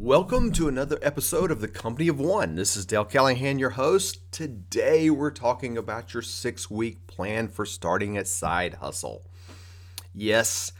Welcome 0.00 0.52
to 0.52 0.68
another 0.68 0.96
episode 1.02 1.50
of 1.50 1.60
the 1.60 1.66
Company 1.66 2.06
of 2.06 2.20
One. 2.20 2.54
This 2.54 2.76
is 2.76 2.86
Dale 2.86 3.04
Callahan, 3.04 3.58
your 3.58 3.70
host. 3.70 4.20
Today 4.30 5.10
we're 5.10 5.32
talking 5.32 5.76
about 5.76 6.14
your 6.14 6.22
six 6.22 6.70
week 6.70 7.08
plan 7.08 7.48
for 7.48 7.66
starting 7.66 8.16
a 8.16 8.24
side 8.24 8.74
hustle. 8.74 9.26
Yes, 10.14 10.70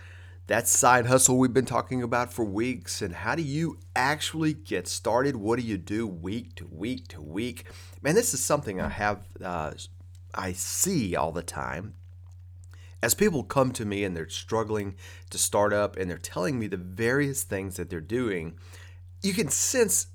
that 0.47 0.69
side 0.69 1.07
hustle 1.07 1.37
we've 1.37 1.53
been 1.53 1.65
talking 1.65 2.01
about 2.01 2.33
for 2.33 2.45
weeks. 2.45 3.03
And 3.03 3.13
how 3.13 3.35
do 3.35 3.43
you 3.43 3.81
actually 3.97 4.53
get 4.53 4.87
started? 4.87 5.35
What 5.35 5.59
do 5.59 5.67
you 5.67 5.79
do 5.79 6.07
week 6.07 6.55
to 6.55 6.69
week 6.69 7.09
to 7.09 7.21
week? 7.21 7.65
Man, 8.01 8.15
this 8.15 8.33
is 8.33 8.41
something 8.41 8.81
I 8.81 8.89
have, 8.89 9.25
uh, 9.45 9.73
I 10.33 10.53
see 10.53 11.17
all 11.17 11.33
the 11.33 11.43
time 11.43 11.95
as 13.03 13.15
people 13.15 13.43
come 13.43 13.73
to 13.73 13.85
me 13.85 14.05
and 14.05 14.17
they're 14.17 14.29
struggling 14.29 14.95
to 15.31 15.39
start 15.39 15.73
up 15.73 15.97
and 15.97 16.09
they're 16.09 16.19
telling 16.19 16.59
me 16.59 16.69
the 16.69 16.77
various 16.77 17.43
things 17.43 17.77
that 17.77 17.91
they're 17.91 18.01
doing, 18.01 18.59
you 19.23 19.33
can 19.33 19.49
sense 19.49 20.09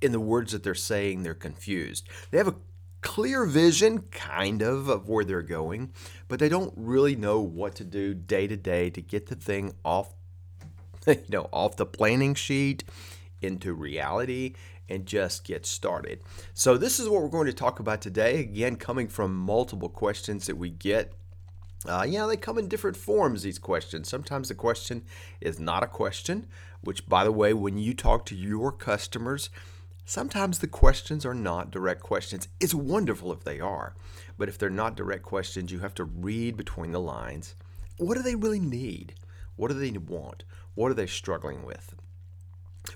in 0.00 0.12
the 0.12 0.20
words 0.20 0.52
that 0.52 0.62
they're 0.62 0.74
saying 0.74 1.22
they're 1.22 1.34
confused. 1.34 2.08
They 2.30 2.38
have 2.38 2.48
a 2.48 2.56
clear 3.00 3.46
vision, 3.46 4.00
kind 4.10 4.62
of, 4.62 4.88
of 4.88 5.08
where 5.08 5.24
they're 5.24 5.42
going, 5.42 5.92
but 6.28 6.38
they 6.38 6.48
don't 6.48 6.74
really 6.76 7.16
know 7.16 7.40
what 7.40 7.74
to 7.76 7.84
do 7.84 8.14
day 8.14 8.46
to 8.46 8.56
day 8.56 8.90
to 8.90 9.00
get 9.00 9.26
the 9.26 9.36
thing 9.36 9.74
off, 9.84 10.14
you 11.06 11.22
know, 11.28 11.48
off 11.52 11.76
the 11.76 11.86
planning 11.86 12.34
sheet 12.34 12.84
into 13.40 13.72
reality 13.72 14.54
and 14.88 15.06
just 15.06 15.44
get 15.44 15.66
started. 15.66 16.20
So 16.54 16.76
this 16.76 17.00
is 17.00 17.08
what 17.08 17.22
we're 17.22 17.28
going 17.28 17.46
to 17.46 17.52
talk 17.52 17.80
about 17.80 18.00
today. 18.00 18.40
Again, 18.40 18.76
coming 18.76 19.08
from 19.08 19.36
multiple 19.36 19.88
questions 19.88 20.46
that 20.46 20.56
we 20.56 20.70
get 20.70 21.12
uh, 21.88 22.04
yeah, 22.08 22.26
they 22.26 22.36
come 22.36 22.58
in 22.58 22.68
different 22.68 22.96
forms, 22.96 23.42
these 23.42 23.58
questions. 23.58 24.08
Sometimes 24.08 24.48
the 24.48 24.54
question 24.54 25.04
is 25.40 25.60
not 25.60 25.82
a 25.82 25.86
question, 25.86 26.46
which, 26.86 27.08
by 27.08 27.24
the 27.24 27.32
way, 27.32 27.52
when 27.52 27.78
you 27.78 27.92
talk 27.92 28.24
to 28.26 28.36
your 28.36 28.70
customers, 28.70 29.50
sometimes 30.04 30.60
the 30.60 30.68
questions 30.68 31.26
are 31.26 31.34
not 31.34 31.70
direct 31.70 32.00
questions. 32.00 32.48
It's 32.60 32.74
wonderful 32.74 33.32
if 33.32 33.42
they 33.42 33.58
are, 33.58 33.94
but 34.38 34.48
if 34.48 34.56
they're 34.56 34.70
not 34.70 34.96
direct 34.96 35.24
questions, 35.24 35.72
you 35.72 35.80
have 35.80 35.94
to 35.94 36.04
read 36.04 36.56
between 36.56 36.92
the 36.92 37.00
lines. 37.00 37.56
What 37.98 38.16
do 38.16 38.22
they 38.22 38.36
really 38.36 38.60
need? 38.60 39.14
What 39.56 39.68
do 39.68 39.74
they 39.74 39.90
want? 39.90 40.44
What 40.74 40.90
are 40.90 40.94
they 40.94 41.06
struggling 41.06 41.64
with? 41.64 41.94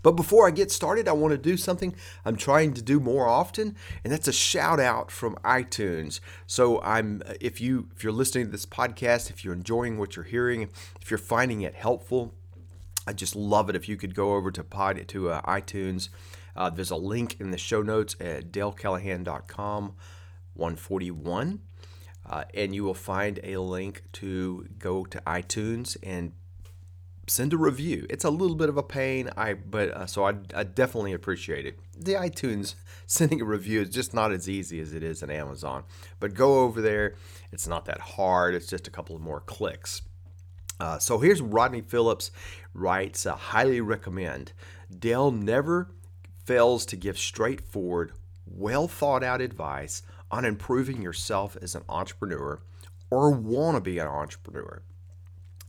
But 0.03 0.13
before 0.13 0.47
I 0.47 0.53
get 0.53 0.71
started, 0.71 1.09
I 1.09 1.13
want 1.13 1.33
to 1.33 1.39
do 1.39 1.57
something 1.57 1.95
I'm 2.25 2.37
trying 2.37 2.75
to 2.75 2.83
do 2.83 3.01
more 3.01 3.27
often, 3.27 3.75
and 4.05 4.13
that's 4.13 4.29
a 4.29 4.33
shout 4.33 4.79
out 4.79 5.11
from 5.11 5.35
iTunes. 5.45 6.21
So 6.47 6.81
I'm 6.83 7.23
if 7.41 7.61
you 7.61 7.89
if 7.95 8.05
you're 8.05 8.13
listening 8.13 8.47
to 8.47 8.53
this 8.53 8.67
podcast, 8.67 9.31
if 9.31 9.45
you're 9.45 9.55
enjoying 9.55 9.99
what 9.99 10.15
you're 10.15 10.25
hearing, 10.25 10.69
if 11.01 11.11
you're 11.11 11.19
finding 11.19 11.63
it 11.63 11.75
helpful, 11.75 12.35
I 13.11 13.13
just 13.13 13.35
love 13.35 13.69
it 13.69 13.75
if 13.75 13.89
you 13.89 13.97
could 13.97 14.15
go 14.15 14.37
over 14.37 14.53
to 14.53 14.63
pod 14.63 15.09
to 15.09 15.31
uh, 15.31 15.43
iTunes. 15.43 16.11
Uh, 16.55 16.71
there's 16.71 16.93
a 16.93 16.97
link 16.97 17.41
in 17.41 17.51
the 17.51 17.59
show 17.59 17.83
notes 17.83 18.15
at 18.21 18.53
dalecallahan.com 18.53 19.95
141. 20.55 21.61
Uh, 22.25 22.45
and 22.55 22.73
you 22.73 22.85
will 22.85 22.95
find 22.95 23.41
a 23.43 23.57
link 23.57 24.05
to 24.13 24.69
go 24.79 25.05
to 25.07 25.21
iTunes 25.23 25.97
and 26.05 26.31
send 27.27 27.53
a 27.53 27.57
review. 27.57 28.07
It's 28.09 28.25
a 28.25 28.31
little 28.31 28.55
bit 28.55 28.69
of 28.69 28.77
a 28.77 28.83
pain, 28.85 29.29
I 29.37 29.55
but 29.55 29.89
uh, 29.89 30.07
so 30.07 30.27
I, 30.27 30.35
I 30.55 30.63
definitely 30.63 31.13
appreciate 31.13 31.67
it. 31.67 31.81
The 31.99 32.13
iTunes 32.13 32.77
sending 33.09 33.41
a 33.41 33.45
review 33.45 33.81
is 33.81 33.89
just 33.89 34.15
not 34.15 34.31
as 34.31 34.49
easy 34.49 34.79
as 34.79 34.93
it 34.93 35.03
is 35.03 35.21
in 35.21 35.31
Amazon. 35.31 35.83
But 36.21 36.35
go 36.35 36.61
over 36.61 36.81
there; 36.81 37.17
it's 37.51 37.67
not 37.67 37.87
that 37.87 37.99
hard. 38.01 38.55
It's 38.55 38.69
just 38.69 38.87
a 38.87 38.91
couple 38.93 39.17
of 39.17 39.23
more 39.23 39.41
clicks. 39.41 40.03
Uh, 40.81 40.99
so 40.99 41.19
here's 41.19 41.43
Rodney 41.43 41.83
Phillips 41.83 42.31
writes, 42.73 43.27
uh, 43.27 43.37
highly 43.37 43.83
recommend. 43.83 44.53
Dale 44.99 45.31
never 45.31 45.91
fails 46.45 46.87
to 46.87 46.97
give 46.97 47.19
straightforward, 47.19 48.13
well 48.47 48.89
thought 48.89 49.23
out 49.23 49.43
advice 49.43 50.03
on 50.31 50.47
improving 50.47 51.03
yourself 51.03 51.57
as 51.61 51.75
an 51.75 51.83
entrepreneur 51.89 52.63
or 53.11 53.31
want 53.31 53.77
to 53.77 53.81
be 53.81 53.99
an 53.99 54.07
entrepreneur. 54.07 54.83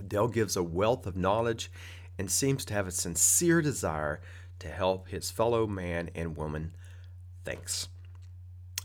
Dale 0.08 0.30
gives 0.30 0.56
a 0.56 0.64
wealth 0.64 1.06
of 1.06 1.18
knowledge 1.18 1.70
and 2.18 2.32
seems 2.32 2.64
to 2.66 2.74
have 2.74 2.88
a 2.88 2.92
sincere 2.92 3.62
desire 3.62 4.22
to 4.60 4.70
help 4.70 5.10
his 5.10 5.30
fellow 5.30 5.68
man 5.68 6.10
and 6.16 6.38
woman. 6.38 6.72
Thanks. 7.44 7.90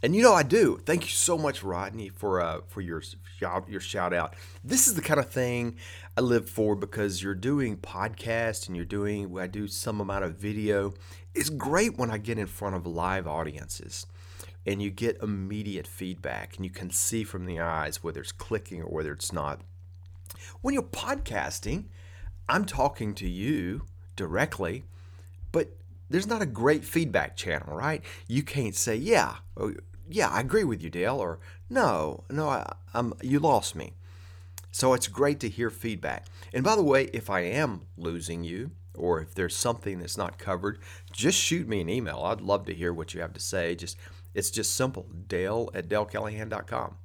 And 0.03 0.15
you 0.15 0.23
know 0.23 0.35
I 0.35 0.43
do. 0.43 0.79
Thank 0.85 1.05
you 1.05 1.11
so 1.11 1.39
much, 1.39 1.63
Rodney, 1.63 2.11
for 2.11 2.41
uh, 2.41 2.61
for 2.69 2.81
your 2.81 3.03
shout 3.39 3.69
your 3.69 3.81
shout 3.81 4.13
out. 4.13 4.35
This 4.63 4.87
is 4.87 4.95
the 4.95 5.03
kind 5.03 5.19
of 5.19 5.31
thing 5.31 5.77
I 6.17 6.21
live 6.21 6.49
for 6.49 6.77
because 6.77 7.23
you're 7.23 7.35
doing 7.35 7.79
podcast 7.79 8.67
and 8.67 8.77
you're 8.77 8.85
doing 8.85 9.37
I 9.39 9.47
do 9.47 9.67
some 9.67 10.01
amount 10.01 10.25
of 10.25 10.37
video. 10.37 10.93
It's 11.35 11.51
great 11.51 11.97
when 11.97 12.11
I 12.11 12.19
get 12.19 12.39
in 12.39 12.47
front 12.47 12.77
of 12.77 12.87
live 12.87 13.27
audiences 13.27 14.07
and 14.67 14.83
you 14.83 14.91
get 14.91 15.23
immediate 15.23 15.87
feedback 15.87 16.57
and 16.57 16.65
you 16.65 16.71
can 16.71 16.91
see 16.91 17.25
from 17.25 17.47
the 17.47 17.61
eyes 17.61 18.03
whether 18.03 18.21
it's 18.21 18.33
clicking 18.33 18.83
or 18.83 18.89
whether 18.89 19.13
it's 19.13 19.33
not. 19.33 19.61
When 20.61 20.75
you're 20.75 20.83
podcasting, 20.83 21.85
I'm 22.49 22.65
talking 22.65 23.15
to 23.15 23.29
you 23.29 23.83
directly, 24.17 24.85
but 25.53 25.71
there's 26.09 26.27
not 26.27 26.43
a 26.43 26.47
great 26.47 26.85
feedback 26.85 27.37
channel, 27.37 27.75
right? 27.75 28.03
You 28.29 28.43
can't 28.43 28.75
say, 28.75 28.97
"Yeah, 28.97 29.37
oh, 29.57 29.75
yeah, 30.09 30.29
I 30.29 30.41
agree 30.41 30.65
with 30.65 30.83
you, 30.83 30.91
Dale," 30.91 31.17
or 31.17 31.39
"No, 31.69 32.25
no, 32.31 32.49
I, 32.49 32.73
I'm, 32.95 33.15
you 33.23 33.39
lost 33.39 33.75
me." 33.75 33.95
So 34.71 34.93
it's 34.93 35.09
great 35.09 35.41
to 35.41 35.49
hear 35.49 35.71
feedback. 35.71 36.27
And 36.53 36.63
by 36.63 36.77
the 36.77 36.83
way, 36.83 37.05
if 37.15 37.31
I 37.31 37.41
am 37.41 37.83
losing 37.97 38.45
you, 38.45 38.73
or 38.95 39.21
if 39.21 39.35
there's 39.35 39.57
something 39.57 39.99
that's 39.99 40.19
not 40.19 40.39
covered, 40.39 40.79
just 41.13 41.39
shoot 41.39 41.67
me 41.67 41.81
an 41.81 41.89
email. 41.89 42.21
I'd 42.25 42.41
love 42.41 42.67
to 42.67 42.75
hear 42.75 42.93
what 42.93 43.15
you 43.15 43.21
have 43.21 43.33
to 43.35 43.41
say. 43.41 43.75
Just 43.75 43.97
it's 44.35 44.51
just 44.51 44.75
simple. 44.75 45.07
Dale 45.29 45.71
at 45.75 45.89
dalecallahan.com. 45.89 46.97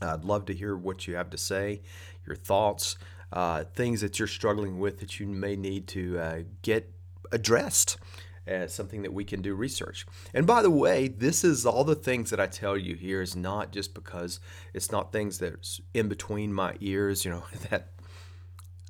I'd 0.00 0.24
love 0.24 0.46
to 0.46 0.54
hear 0.54 0.76
what 0.76 1.06
you 1.06 1.14
have 1.16 1.30
to 1.30 1.38
say, 1.38 1.82
your 2.26 2.36
thoughts, 2.36 2.96
uh, 3.32 3.64
things 3.74 4.00
that 4.00 4.18
you're 4.18 4.28
struggling 4.28 4.78
with 4.78 5.00
that 5.00 5.20
you 5.20 5.26
may 5.26 5.56
need 5.56 5.86
to 5.88 6.18
uh, 6.18 6.38
get 6.62 6.90
addressed 7.32 7.98
as 8.46 8.74
something 8.74 9.02
that 9.02 9.12
we 9.12 9.24
can 9.24 9.42
do 9.42 9.54
research. 9.54 10.06
And 10.32 10.46
by 10.46 10.62
the 10.62 10.70
way, 10.70 11.08
this 11.08 11.44
is 11.44 11.64
all 11.64 11.84
the 11.84 11.94
things 11.94 12.30
that 12.30 12.40
I 12.40 12.46
tell 12.46 12.76
you 12.76 12.94
here 12.94 13.22
is 13.22 13.34
not 13.34 13.72
just 13.72 13.94
because 13.94 14.40
it's 14.72 14.92
not 14.92 15.12
things 15.12 15.38
that's 15.38 15.80
in 15.92 16.08
between 16.08 16.52
my 16.52 16.74
ears, 16.80 17.24
you 17.24 17.30
know, 17.30 17.44
that 17.70 17.88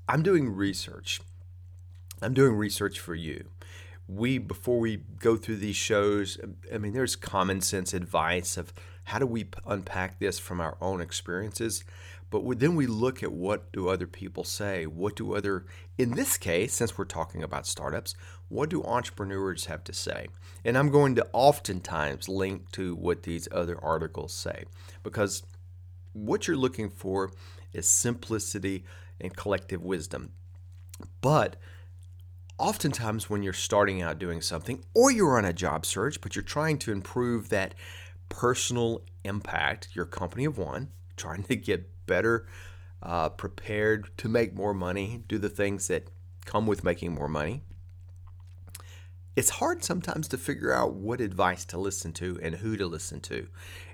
I'm 0.09 0.23
doing 0.23 0.55
research. 0.55 1.21
I'm 2.21 2.35
doing 2.35 2.55
research 2.55 3.01
for 3.01 3.15
you. 3.15 3.45
We, 4.07 4.39
before 4.39 4.79
we 4.79 4.99
go 5.19 5.37
through 5.37 5.57
these 5.57 5.77
shows, 5.77 6.39
um, 6.43 6.57
I 6.73 6.79
mean, 6.79 6.93
there's 6.93 7.17
common 7.17 7.61
sense 7.61 7.95
advice 7.95 8.57
of 8.57 8.73
how 9.05 9.19
do 9.19 9.27
we 9.27 9.49
unpack 9.67 10.19
this 10.19 10.39
from 10.39 10.61
our 10.61 10.77
own 10.81 11.01
experiences 11.01 11.85
but 12.43 12.59
then 12.59 12.75
we 12.75 12.87
look 12.87 13.23
at 13.23 13.33
what 13.33 13.71
do 13.73 13.89
other 13.89 14.07
people 14.07 14.45
say? 14.45 14.87
What 14.87 15.17
do 15.17 15.35
other 15.35 15.67
in 15.99 16.13
this 16.13 16.37
case 16.37 16.75
since 16.75 16.99
we're 16.99 17.05
talking 17.05 17.43
about 17.43 17.67
startups 17.67 18.15
what 18.49 18.71
do 18.71 18.85
entrepreneurs 18.85 19.67
have 19.67 19.83
to 19.85 19.93
say? 19.93 20.29
And 20.65 20.77
i'm 20.79 20.91
going 20.91 21.15
to 21.17 21.27
oftentimes 21.33 22.29
link 22.29 22.71
to 22.73 22.95
what 22.95 23.23
these 23.23 23.49
other 23.51 23.83
articles 23.83 24.33
say 24.33 24.65
because 25.03 25.43
what 26.13 26.47
you're 26.47 26.57
looking 26.57 26.91
for 26.91 27.33
is 27.73 27.89
simplicity 27.89 28.85
and 29.21 29.35
collective 29.37 29.83
wisdom. 29.83 30.31
But 31.21 31.57
oftentimes 32.59 33.29
when 33.29 33.43
you're 33.43 33.53
starting 33.53 34.01
out 34.01 34.19
doing 34.19 34.41
something 34.41 34.85
or 34.95 35.11
you're 35.11 35.37
on 35.37 35.45
a 35.45 35.53
job 35.53 35.85
search 35.85 36.21
but 36.21 36.37
you're 36.37 36.43
trying 36.43 36.79
to 36.79 36.93
improve 36.93 37.49
that 37.49 37.75
personal 38.29 39.03
impact, 39.25 39.89
your 39.95 40.07
company 40.07 40.45
of 40.45 40.57
one, 40.57 40.91
trying 41.17 41.43
to 41.45 41.57
get 41.57 41.91
better 42.07 42.47
uh, 43.03 43.29
prepared 43.31 44.09
to 44.19 44.29
make 44.29 44.55
more 44.55 44.75
money, 44.75 45.23
do 45.29 45.39
the 45.39 45.49
things 45.49 45.89
that 45.89 46.09
come 46.45 46.67
with 46.67 46.85
making 46.85 47.15
more 47.15 47.29
money. 47.29 47.63
It's 49.37 49.51
hard 49.51 49.83
sometimes 49.83 50.29
to 50.29 50.39
figure 50.39 50.73
out 50.73 50.95
what 50.95 51.21
advice 51.21 51.65
to 51.67 51.79
listen 51.79 52.13
to 52.15 52.39
and 52.41 52.57
who 52.57 52.77
to 52.77 52.87
listen 52.87 53.21
to, 53.23 53.49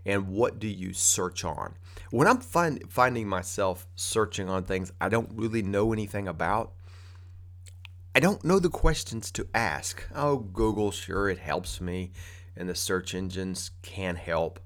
and 0.05 0.29
what 0.29 0.59
do 0.59 0.69
you 0.69 0.93
search 0.93 1.45
on. 1.45 1.77
When 2.11 2.29
I'm 2.29 2.41
find, 2.41 2.85
finding 2.91 3.27
myself 3.27 3.87
searching 3.97 4.51
on 4.51 4.65
things 4.65 4.93
I 5.01 5.09
don't 5.09 5.31
really 5.35 5.63
know 5.63 5.93
anything 5.93 6.29
about, 6.29 6.73
I 8.15 8.21
don't 8.21 8.45
know 8.45 8.59
the 8.59 8.69
questions 8.69 9.31
to 9.33 9.47
ask. 9.55 10.07
Oh, 10.15 10.37
Google, 10.37 10.91
sure, 10.91 11.31
it 11.31 11.39
helps 11.39 11.81
me 11.81 12.13
and 12.57 12.69
the 12.69 12.75
search 12.75 13.15
engines 13.15 13.71
can 13.83 14.17
help. 14.17 14.61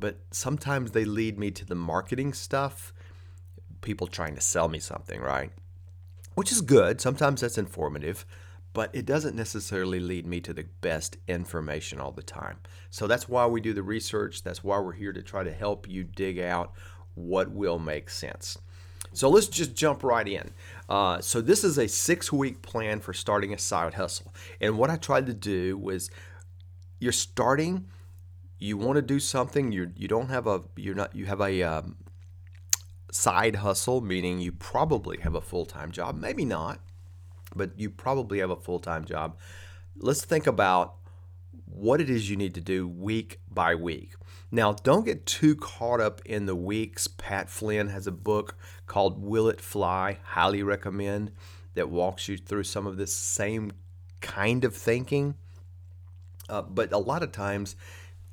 But 0.00 0.16
sometimes 0.32 0.90
they 0.90 1.04
lead 1.04 1.38
me 1.38 1.50
to 1.52 1.64
the 1.64 1.74
marketing 1.74 2.32
stuff, 2.32 2.92
people 3.82 4.06
trying 4.06 4.34
to 4.34 4.40
sell 4.40 4.66
me 4.66 4.78
something, 4.78 5.20
right? 5.20 5.52
Which 6.34 6.50
is 6.50 6.62
good. 6.62 7.00
Sometimes 7.00 7.42
that's 7.42 7.58
informative, 7.58 8.24
but 8.72 8.90
it 8.94 9.04
doesn't 9.04 9.36
necessarily 9.36 10.00
lead 10.00 10.26
me 10.26 10.40
to 10.40 10.54
the 10.54 10.64
best 10.80 11.18
information 11.28 12.00
all 12.00 12.12
the 12.12 12.22
time. 12.22 12.56
So 12.88 13.06
that's 13.06 13.28
why 13.28 13.46
we 13.46 13.60
do 13.60 13.74
the 13.74 13.82
research. 13.82 14.42
That's 14.42 14.64
why 14.64 14.78
we're 14.78 14.92
here 14.92 15.12
to 15.12 15.22
try 15.22 15.44
to 15.44 15.52
help 15.52 15.86
you 15.88 16.02
dig 16.02 16.38
out 16.38 16.72
what 17.14 17.50
will 17.50 17.78
make 17.78 18.08
sense. 18.08 18.56
So 19.12 19.28
let's 19.28 19.48
just 19.48 19.74
jump 19.74 20.02
right 20.02 20.26
in. 20.26 20.52
Uh, 20.88 21.20
so 21.20 21.40
this 21.40 21.64
is 21.64 21.78
a 21.78 21.88
six-week 21.88 22.62
plan 22.62 23.00
for 23.00 23.12
starting 23.12 23.52
a 23.52 23.58
side 23.58 23.94
hustle, 23.94 24.32
and 24.60 24.78
what 24.78 24.88
I 24.88 24.96
tried 24.96 25.26
to 25.26 25.34
do 25.34 25.76
was, 25.76 26.10
you're 27.00 27.12
starting, 27.12 27.86
you 28.60 28.76
want 28.76 28.96
to 28.96 29.02
do 29.02 29.18
something, 29.18 29.72
you 29.72 29.90
you 29.96 30.06
don't 30.06 30.28
have 30.28 30.46
a 30.46 30.60
you're 30.76 30.94
not 30.94 31.14
you 31.14 31.26
have 31.26 31.40
a 31.40 31.62
um, 31.62 31.96
side 33.10 33.56
hustle, 33.56 34.00
meaning 34.00 34.38
you 34.38 34.52
probably 34.52 35.18
have 35.18 35.34
a 35.34 35.40
full-time 35.40 35.90
job, 35.90 36.16
maybe 36.16 36.44
not, 36.44 36.80
but 37.56 37.78
you 37.78 37.90
probably 37.90 38.38
have 38.38 38.50
a 38.50 38.56
full-time 38.56 39.04
job. 39.04 39.38
Let's 39.96 40.24
think 40.24 40.46
about 40.46 40.96
what 41.64 42.00
it 42.00 42.10
is 42.10 42.28
you 42.28 42.36
need 42.36 42.54
to 42.54 42.60
do 42.60 42.86
week 42.86 43.40
by 43.50 43.74
week. 43.74 44.14
Now, 44.50 44.72
don't 44.72 45.04
get 45.04 45.26
too 45.26 45.54
caught 45.54 46.00
up 46.00 46.20
in 46.24 46.46
the 46.46 46.56
weeks. 46.56 47.06
Pat 47.06 47.48
Flynn 47.48 47.88
has 47.88 48.06
a 48.06 48.12
book 48.12 48.56
called 48.86 49.22
Will 49.22 49.48
It 49.48 49.60
Fly? 49.60 50.18
Highly 50.22 50.62
recommend 50.62 51.30
that 51.74 51.88
walks 51.88 52.28
you 52.28 52.36
through 52.36 52.64
some 52.64 52.86
of 52.86 52.96
this 52.96 53.14
same 53.14 53.72
kind 54.20 54.64
of 54.64 54.74
thinking. 54.74 55.36
Uh, 56.48 56.62
but 56.62 56.92
a 56.92 56.98
lot 56.98 57.22
of 57.22 57.30
times, 57.30 57.76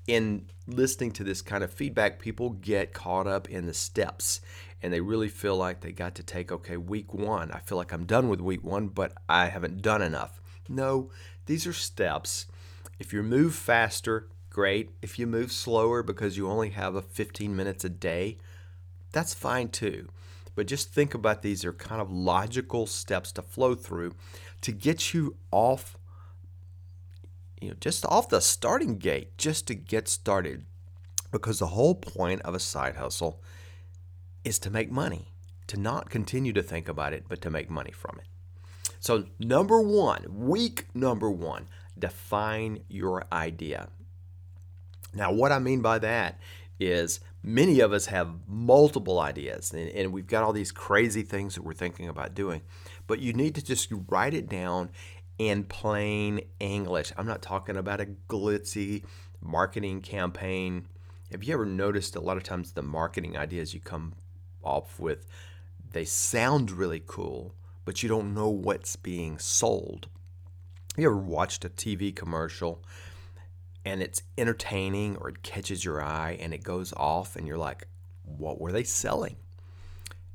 in 0.07 0.47
listening 0.65 1.11
to 1.11 1.23
this 1.23 1.41
kind 1.41 1.63
of 1.63 1.71
feedback, 1.71 2.19
people 2.19 2.51
get 2.51 2.93
caught 2.93 3.27
up 3.27 3.49
in 3.49 3.65
the 3.65 3.73
steps 3.73 4.41
and 4.81 4.93
they 4.93 5.01
really 5.01 5.27
feel 5.27 5.57
like 5.57 5.81
they 5.81 5.91
got 5.91 6.15
to 6.15 6.23
take, 6.23 6.51
okay, 6.51 6.77
week 6.77 7.13
one, 7.13 7.51
I 7.51 7.59
feel 7.59 7.77
like 7.77 7.91
I'm 7.91 8.05
done 8.05 8.29
with 8.29 8.39
week 8.39 8.63
one, 8.63 8.87
but 8.87 9.13
I 9.27 9.47
haven't 9.47 9.81
done 9.81 10.01
enough. 10.01 10.39
No, 10.69 11.09
these 11.45 11.65
are 11.67 11.73
steps. 11.73 12.45
If 12.99 13.11
you 13.11 13.23
move 13.23 13.55
faster, 13.55 14.27
great. 14.49 14.91
If 15.01 15.19
you 15.19 15.27
move 15.27 15.51
slower 15.51 16.03
because 16.03 16.37
you 16.37 16.49
only 16.49 16.69
have 16.69 16.95
a 16.95 17.01
15 17.01 17.55
minutes 17.55 17.83
a 17.83 17.89
day, 17.89 18.37
that's 19.11 19.33
fine 19.33 19.69
too. 19.69 20.09
But 20.55 20.67
just 20.67 20.91
think 20.91 21.13
about 21.13 21.41
these 21.41 21.63
are 21.65 21.73
kind 21.73 22.01
of 22.01 22.11
logical 22.11 22.87
steps 22.87 23.31
to 23.33 23.41
flow 23.41 23.75
through 23.75 24.15
to 24.61 24.71
get 24.71 25.13
you 25.13 25.35
off 25.51 25.97
you 27.61 27.69
know 27.69 27.75
just 27.79 28.05
off 28.05 28.29
the 28.29 28.41
starting 28.41 28.97
gate 28.97 29.37
just 29.37 29.67
to 29.67 29.75
get 29.75 30.07
started. 30.07 30.65
Because 31.29 31.59
the 31.59 31.67
whole 31.67 31.95
point 31.95 32.41
of 32.43 32.55
a 32.55 32.59
side 32.59 32.95
hustle 32.95 33.43
is 34.45 34.59
to 34.59 34.69
make 34.69 34.89
money 34.89 35.33
to 35.67 35.77
not 35.77 36.09
continue 36.09 36.53
to 36.53 36.63
think 36.63 36.87
about 36.87 37.11
it 37.11 37.25
but 37.27 37.41
to 37.41 37.49
make 37.49 37.69
money 37.69 37.91
from 37.91 38.17
it. 38.19 38.27
So 38.99 39.25
number 39.39 39.81
1 39.81 40.25
week 40.29 40.87
number 40.93 41.29
1 41.29 41.67
define 41.99 42.79
your 42.87 43.25
idea. 43.31 43.89
Now, 45.13 45.31
what 45.31 45.51
I 45.51 45.59
mean 45.59 45.81
by 45.81 45.99
that 45.99 46.39
is 46.79 47.19
many 47.41 47.79
of 47.79 47.91
us 47.91 48.07
have 48.07 48.29
multiple 48.47 49.19
ideas 49.19 49.73
and, 49.73 49.89
and, 49.89 50.11
we've 50.11 50.27
got 50.27 50.43
all 50.43 50.53
these 50.53 50.71
crazy 50.71 51.23
things 51.23 51.55
that 51.55 51.63
we're 51.63 51.73
thinking 51.73 52.07
about 52.07 52.35
doing, 52.35 52.61
but 53.07 53.19
you 53.19 53.33
need 53.33 53.55
to 53.55 53.63
just 53.63 53.91
write 54.09 54.33
it 54.33 54.47
down 54.47 54.91
in 55.37 55.63
plain 55.63 56.41
English. 56.59 57.11
I'm 57.17 57.27
not 57.27 57.41
talking 57.41 57.77
about 57.77 58.01
a 58.01 58.07
glitzy 58.27 59.03
marketing 59.41 60.01
campaign. 60.01 60.87
Have 61.31 61.43
you 61.43 61.53
ever 61.53 61.65
noticed 61.65 62.15
a 62.15 62.21
lot 62.21 62.37
of 62.37 62.43
times 62.43 62.71
the 62.71 62.81
marketing 62.81 63.37
ideas 63.37 63.73
you 63.73 63.79
come 63.79 64.13
off 64.63 64.99
with, 64.99 65.25
they 65.91 66.05
sound 66.05 66.71
really 66.71 67.01
cool, 67.05 67.55
but 67.85 68.01
you 68.01 68.09
don't 68.09 68.33
know 68.33 68.49
what's 68.49 68.95
being 68.95 69.37
sold? 69.37 70.07
Have 70.95 71.03
you 71.03 71.09
ever 71.09 71.17
watched 71.17 71.65
a 71.65 71.69
TV 71.69 72.15
commercial 72.15 72.83
and 73.85 74.01
it's 74.01 74.23
entertaining 74.37 75.15
or 75.17 75.29
it 75.29 75.43
catches 75.43 75.85
your 75.85 76.01
eye 76.01 76.37
and 76.41 76.53
it 76.53 76.63
goes 76.63 76.93
off 76.97 77.35
and 77.35 77.47
you're 77.47 77.57
like, 77.57 77.87
what 78.23 78.59
were 78.59 78.71
they 78.71 78.83
selling? 78.83 79.37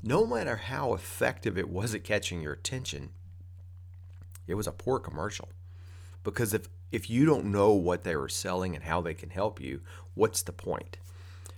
No 0.03 0.27
matter 0.27 0.57
how 0.57 0.95
effective 0.95 1.59
it 1.59 1.69
was 1.69 1.95
at 1.95 2.05
catching 2.05 2.41
your 2.41 2.55
attention, 2.55 3.11
it 4.47 4.55
was 4.55 4.67
a 4.67 4.73
poor 4.73 4.99
commercial. 4.99 5.49
Because 6.25 6.55
if, 6.55 6.69
if 6.91 7.11
you 7.11 7.25
don't 7.25 7.47
know 7.47 7.73
what 7.73 8.05
they 8.05 8.17
were 8.17 8.29
selling 8.29 8.75
and 8.75 8.85
how 8.85 9.01
they 9.01 9.15
can 9.15 9.31
help 9.31 9.61
you, 9.61 9.81
what's 10.15 10.43
the 10.43 10.53
point? 10.53 10.99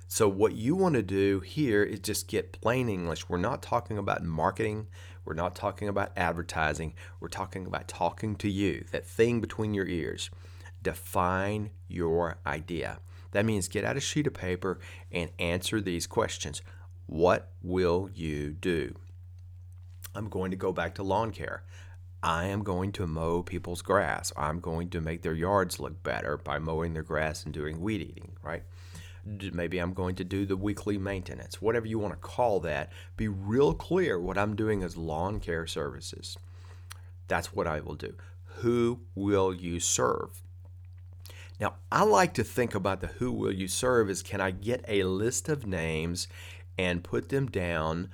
So, 0.07 0.29
what 0.29 0.55
you 0.55 0.77
want 0.77 0.95
to 0.95 1.03
do 1.03 1.41
here 1.41 1.83
is 1.83 1.99
just 1.99 2.29
get 2.29 2.53
plain 2.53 2.89
English. 2.89 3.29
We're 3.29 3.39
not 3.39 3.63
talking 3.63 3.99
about 3.99 4.23
marketing. 4.23 4.87
We're 5.25 5.35
not 5.35 5.57
talking 5.57 5.89
about 5.89 6.13
advertising. 6.17 6.95
We're 7.21 7.29
talking 7.29 7.67
about 7.67 7.89
talking 7.89 8.37
to 8.37 8.49
you, 8.49 8.85
that 8.93 9.07
thing 9.07 9.41
between 9.41 9.75
your 9.75 9.87
ears 9.87 10.31
define 10.85 11.71
your 11.89 12.37
idea. 12.47 13.01
That 13.33 13.45
means 13.45 13.67
get 13.67 13.85
out 13.85 13.97
a 13.97 14.01
sheet 14.01 14.29
of 14.29 14.35
paper 14.35 14.79
and 15.11 15.31
answer 15.41 15.81
these 15.81 16.07
questions. 16.07 16.63
What 17.07 17.51
will 17.63 18.09
you 18.15 18.53
do? 18.53 18.95
I'm 20.15 20.29
going 20.29 20.53
to 20.53 20.57
go 20.57 20.71
back 20.71 20.95
to 20.95 21.03
lawn 21.03 21.33
care. 21.33 21.65
I 22.25 22.47
am 22.47 22.63
going 22.63 22.91
to 22.93 23.07
mow 23.07 23.43
people's 23.43 23.83
grass. 23.83 24.33
I'm 24.35 24.59
going 24.59 24.89
to 24.91 25.03
make 25.03 25.21
their 25.21 25.35
yards 25.35 25.79
look 25.79 26.03
better 26.03 26.39
by 26.39 26.59
mowing 26.59 26.95
their 26.95 27.03
grass 27.03 27.45
and 27.45 27.53
doing 27.53 27.83
weed 27.83 28.01
eating, 28.01 28.33
right? 28.43 28.63
Maybe 29.53 29.77
I'm 29.79 29.93
going 29.93 30.15
to 30.15 30.25
do 30.25 30.47
the 30.47 30.57
weekly 30.57 30.97
maintenance, 30.97 31.61
whatever 31.61 31.87
you 31.87 31.99
want 31.99 32.15
to 32.15 32.19
call 32.19 32.61
that. 32.61 32.91
Be 33.19 33.29
real 33.29 33.75
clear 33.75 34.19
what 34.19 34.39
I'm 34.39 34.57
doing 34.57 34.81
is 34.81 34.97
lawn 34.97 35.39
care 35.39 35.67
services. 35.67 36.39
That's 37.29 37.53
what 37.53 37.67
I 37.67 37.81
will 37.81 37.95
do. 37.95 38.15
Who 38.61 39.01
will 39.15 39.53
you 39.53 39.79
serve? 39.79 40.43
Now, 41.61 41.75
I 41.93 42.05
like 42.05 42.33
to 42.35 42.45
think 42.45 42.75
about 42.75 43.03
the 43.03 43.09
who 43.09 43.33
will 43.33 43.53
you 43.53 43.69
serve 43.69 44.09
is 44.09 44.23
can 44.23 44.41
I 44.41 44.51
get 44.51 44.83
a 44.89 45.05
list 45.05 45.51
of 45.51 45.67
names 45.67 46.27
and 46.79 47.05
put 47.05 47.29
them 47.29 47.49
down 47.49 48.09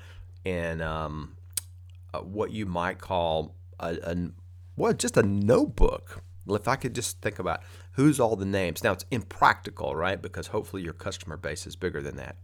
in 0.44 0.82
um, 0.82 1.36
uh, 2.12 2.18
what 2.18 2.50
you 2.50 2.66
might 2.66 2.98
call 2.98 3.54
a, 3.80 4.30
a, 4.82 4.94
just 4.94 5.16
a 5.16 5.22
notebook. 5.22 6.22
If 6.48 6.66
I 6.66 6.76
could 6.76 6.94
just 6.94 7.20
think 7.20 7.38
about 7.38 7.62
who's 7.92 8.18
all 8.18 8.34
the 8.34 8.44
names. 8.46 8.82
Now, 8.82 8.92
it's 8.92 9.04
impractical, 9.10 9.94
right? 9.94 10.20
Because 10.20 10.48
hopefully 10.48 10.82
your 10.82 10.92
customer 10.92 11.36
base 11.36 11.66
is 11.66 11.76
bigger 11.76 12.02
than 12.02 12.16
that. 12.16 12.36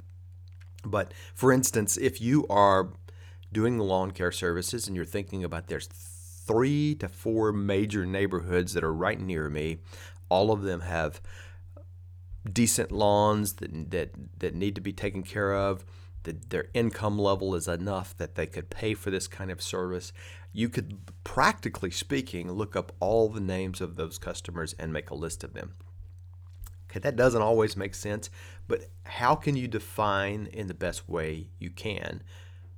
But 0.85 1.13
for 1.35 1.53
instance, 1.53 1.97
if 1.97 2.21
you 2.21 2.47
are 2.49 2.93
doing 3.53 3.79
lawn 3.79 4.11
care 4.13 4.33
services 4.33 4.87
and 4.87 4.95
you're 4.95 5.05
thinking 5.05 5.43
about 5.43 5.67
there's 5.67 5.87
three 5.87 6.95
to 6.97 7.09
four 7.09 7.53
major 7.53 8.07
neighborhoods 8.07 8.75
that 8.75 8.85
are 8.85 8.93
right 8.93 9.21
near 9.21 9.49
me, 9.49 9.79
all 10.29 10.53
of 10.53 10.63
them 10.63 10.81
have 10.83 11.21
decent 12.53 12.93
lawns 12.93 13.55
that, 13.55 13.91
that, 13.91 14.11
that 14.39 14.55
need 14.55 14.75
to 14.75 14.81
be 14.81 14.93
taken 14.93 15.23
care 15.23 15.55
of, 15.55 15.85
that 16.23 16.51
their 16.51 16.67
income 16.75 17.19
level 17.19 17.55
is 17.55 17.67
enough 17.67 18.17
that 18.17 18.35
they 18.35 18.47
could 18.47 18.71
pay 18.71 18.95
for 18.95 19.11
this 19.11 19.27
kind 19.27 19.51
of 19.51 19.61
service. 19.61 20.13
You 20.57 20.71
could, 20.71 20.97
practically 21.23 21.91
speaking, 21.91 22.51
look 22.51 22.75
up 22.77 22.93
all 22.99 23.29
the 23.29 23.43
names 23.43 23.83
of 23.83 23.97
those 23.97 24.17
customers 24.17 24.75
and 24.79 24.91
make 24.91 25.11
a 25.11 25.15
list 25.15 25.45
of 25.45 25.53
them. 25.53 25.75
Okay, 26.89 26.99
that 26.99 27.15
doesn't 27.15 27.43
always 27.43 27.77
make 27.77 27.95
sense, 27.95 28.31
but 28.67 28.87
how 29.05 29.35
can 29.35 29.55
you 29.55 29.69
define 29.69 30.49
in 30.51 30.67
the 30.67 30.73
best 30.73 31.11
way 31.11 31.51
you 31.59 31.69
can 31.69 32.23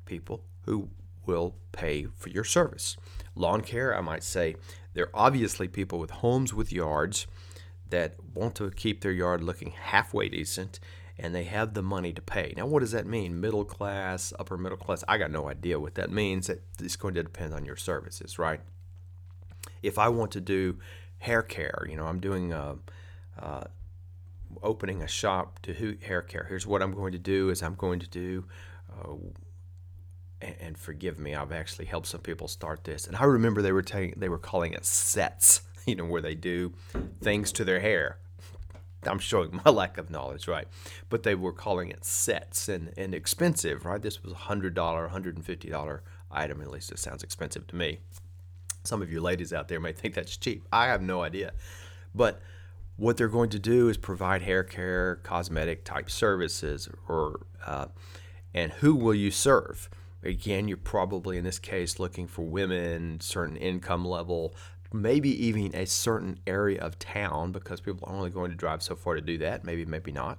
people 0.06 0.42
who 0.64 0.88
will 1.24 1.54
pay 1.70 2.08
for 2.16 2.30
your 2.30 2.42
service? 2.42 2.96
Lawn 3.36 3.60
care, 3.60 3.96
I 3.96 4.00
might 4.00 4.24
say, 4.24 4.56
they're 4.92 5.14
obviously 5.14 5.68
people 5.68 6.00
with 6.00 6.10
homes 6.10 6.52
with 6.52 6.72
yards 6.72 7.28
that 7.90 8.16
want 8.34 8.56
to 8.56 8.72
keep 8.72 9.02
their 9.02 9.12
yard 9.12 9.40
looking 9.44 9.70
halfway 9.70 10.28
decent 10.28 10.80
and 11.18 11.34
they 11.34 11.44
have 11.44 11.74
the 11.74 11.82
money 11.82 12.12
to 12.12 12.22
pay. 12.22 12.54
Now, 12.56 12.66
what 12.66 12.80
does 12.80 12.92
that 12.92 13.06
mean? 13.06 13.40
Middle 13.40 13.64
class, 13.64 14.32
upper 14.38 14.56
middle 14.56 14.78
class? 14.78 15.02
I 15.08 15.18
got 15.18 15.30
no 15.30 15.48
idea 15.48 15.80
what 15.80 15.94
that 15.96 16.10
means. 16.10 16.50
It's 16.80 16.96
going 16.96 17.14
to 17.14 17.22
depend 17.22 17.54
on 17.54 17.64
your 17.64 17.76
services, 17.76 18.38
right? 18.38 18.60
If 19.82 19.98
I 19.98 20.08
want 20.08 20.32
to 20.32 20.40
do 20.40 20.78
hair 21.18 21.42
care, 21.42 21.86
you 21.88 21.96
know, 21.96 22.06
I'm 22.06 22.20
doing 22.20 22.52
a, 22.52 22.76
uh, 23.38 23.40
uh, 23.40 23.64
opening 24.62 25.02
a 25.02 25.08
shop 25.08 25.60
to 25.62 25.96
hair 26.02 26.22
care. 26.22 26.46
Here's 26.48 26.66
what 26.66 26.82
I'm 26.82 26.94
going 26.94 27.12
to 27.12 27.18
do: 27.18 27.50
is 27.50 27.62
I'm 27.62 27.74
going 27.74 28.00
to 28.00 28.08
do. 28.08 28.44
Uh, 28.90 29.14
and 30.40 30.78
forgive 30.78 31.18
me, 31.18 31.34
I've 31.34 31.50
actually 31.50 31.86
helped 31.86 32.06
some 32.06 32.20
people 32.20 32.46
start 32.46 32.84
this. 32.84 33.08
And 33.08 33.16
I 33.16 33.24
remember 33.24 33.60
they 33.60 33.72
were 33.72 33.82
taking, 33.82 34.20
they 34.20 34.28
were 34.28 34.38
calling 34.38 34.72
it 34.72 34.84
sets 34.84 35.62
you 35.88 35.96
know, 35.96 36.04
where 36.04 36.22
they 36.22 36.34
do 36.34 36.74
things 37.22 37.50
to 37.52 37.64
their 37.64 37.80
hair. 37.80 38.18
I'm 39.04 39.18
showing 39.18 39.60
my 39.64 39.70
lack 39.70 39.98
of 39.98 40.10
knowledge, 40.10 40.48
right? 40.48 40.68
But 41.08 41.22
they 41.22 41.34
were 41.34 41.52
calling 41.52 41.90
it 41.90 42.04
sets 42.04 42.68
and, 42.68 42.92
and 42.96 43.14
expensive, 43.14 43.84
right? 43.84 44.00
This 44.00 44.22
was 44.22 44.32
a 44.32 44.36
$100, 44.36 44.74
$150 44.74 46.00
item. 46.30 46.60
At 46.60 46.70
least 46.70 46.92
it 46.92 46.98
sounds 46.98 47.22
expensive 47.22 47.66
to 47.68 47.76
me. 47.76 47.98
Some 48.84 49.02
of 49.02 49.12
you 49.12 49.20
ladies 49.20 49.52
out 49.52 49.68
there 49.68 49.80
may 49.80 49.92
think 49.92 50.14
that's 50.14 50.36
cheap. 50.36 50.66
I 50.72 50.86
have 50.86 51.02
no 51.02 51.22
idea. 51.22 51.52
But 52.14 52.40
what 52.96 53.16
they're 53.16 53.28
going 53.28 53.50
to 53.50 53.58
do 53.58 53.88
is 53.88 53.96
provide 53.96 54.42
hair 54.42 54.64
care, 54.64 55.16
cosmetic 55.22 55.84
type 55.84 56.10
services, 56.10 56.88
or 57.08 57.46
uh, 57.64 57.86
and 58.54 58.72
who 58.72 58.94
will 58.94 59.14
you 59.14 59.30
serve? 59.30 59.88
Again, 60.22 60.66
you're 60.66 60.76
probably 60.76 61.38
in 61.38 61.44
this 61.44 61.60
case 61.60 62.00
looking 62.00 62.26
for 62.26 62.42
women, 62.42 63.20
certain 63.20 63.56
income 63.56 64.04
level, 64.04 64.54
maybe 64.92 65.30
even 65.46 65.74
a 65.74 65.86
certain 65.86 66.38
area 66.46 66.80
of 66.80 66.98
town 66.98 67.52
because 67.52 67.80
people 67.80 68.08
are 68.08 68.14
only 68.14 68.30
going 68.30 68.50
to 68.50 68.56
drive 68.56 68.82
so 68.82 68.96
far 68.96 69.14
to 69.14 69.20
do 69.20 69.38
that. 69.38 69.64
Maybe, 69.64 69.84
maybe 69.84 70.12
not. 70.12 70.38